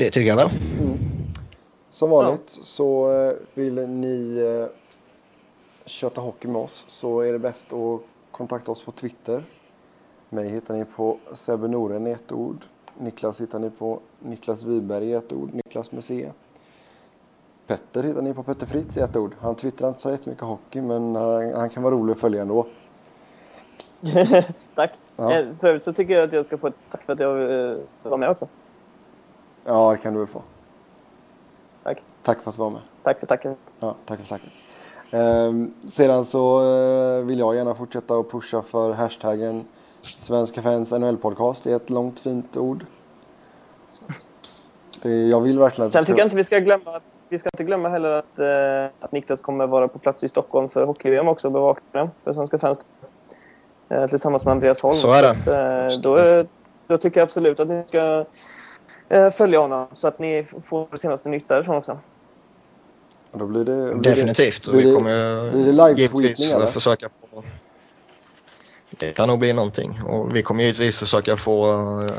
[0.00, 0.50] Det tycker jag väl.
[1.90, 4.66] Som vanligt så eh, vill ni eh,
[5.84, 8.00] köta hockey med oss så är det bäst att
[8.30, 9.42] kontakta oss på Twitter.
[10.28, 12.56] Mig hittar ni på Sebbe Noren i ett ord.
[12.98, 15.50] Niklas hittar ni på Niklas Wiberg i ett ord.
[15.52, 16.32] Niklas med C.
[17.66, 19.34] Petter hittar ni på Petter Fritz i ett ord.
[19.40, 22.66] Han twittrar inte så jättemycket hockey men han, han kan vara rolig att följa ändå.
[24.74, 24.92] tack.
[25.16, 25.32] Ja.
[25.32, 27.30] Eh, För övrigt så tycker jag att jag ska få ett tack för att jag
[28.02, 28.48] var med också.
[29.64, 30.42] Ja, det kan du väl få.
[31.82, 32.02] Tack.
[32.22, 32.80] Tack för att du var med.
[33.02, 33.56] Tack för tacket.
[33.80, 34.52] Ja, tack för tacket.
[35.10, 39.64] Ehm, sedan så eh, vill jag gärna fortsätta att pusha för hashtaggen
[40.02, 41.64] Svenska fans NHL-podcast.
[41.64, 42.84] Det är ett långt fint ord.
[45.02, 47.48] Det, jag vill verkligen att Sen tycker jag inte vi ska glömma att vi ska
[47.52, 51.28] inte glömma heller att, eh, att Niklas kommer vara på plats i Stockholm för hockey-VM
[51.28, 52.80] också och bevaka det för Svenska fans.
[53.88, 55.00] Eh, tillsammans med Andreas Holm.
[55.00, 55.30] Så är det.
[55.30, 55.46] att,
[55.92, 56.44] eh, då,
[56.86, 58.24] då tycker jag absolut att ni ska
[59.32, 61.98] följa honom så att ni får det senaste nytt därifrån också.
[63.32, 63.94] Då blir det...
[63.94, 64.66] Blir Definitivt.
[64.66, 66.66] Och blir vi det- kommer blir det givetvis eller?
[66.66, 67.42] försöka få...
[68.90, 70.00] Det kan nog bli någonting.
[70.02, 72.12] Och vi kommer givetvis försöka få eh,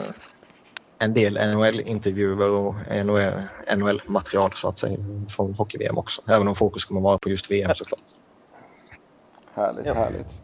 [1.00, 3.42] en del NHL-intervjuer och NHL
[3.78, 4.98] NHL-material så att säga
[5.36, 6.22] från hockey-VM också.
[6.28, 8.00] Även om fokus kommer vara på just VM såklart.
[9.54, 9.94] Härligt, Ja.
[9.94, 10.42] härligt.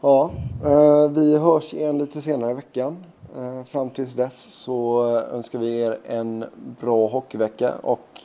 [0.00, 0.30] Ja,
[0.64, 3.04] eh, vi hörs igen lite senare i veckan.
[3.36, 6.44] Eh, fram tills dess så eh, önskar vi er en
[6.80, 8.20] bra hockeyvecka och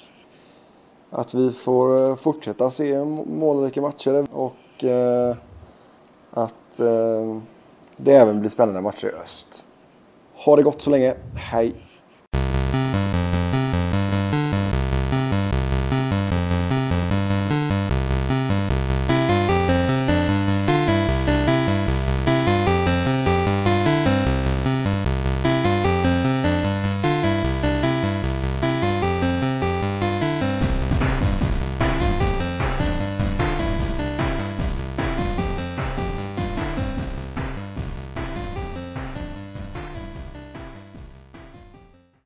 [1.10, 4.54] att vi får eh, fortsätta se målrika matcher och
[6.32, 6.78] att
[7.98, 9.66] det även blir spännande matcher i öst.
[10.36, 11.16] Ha det gott så länge.
[11.36, 11.87] Hej!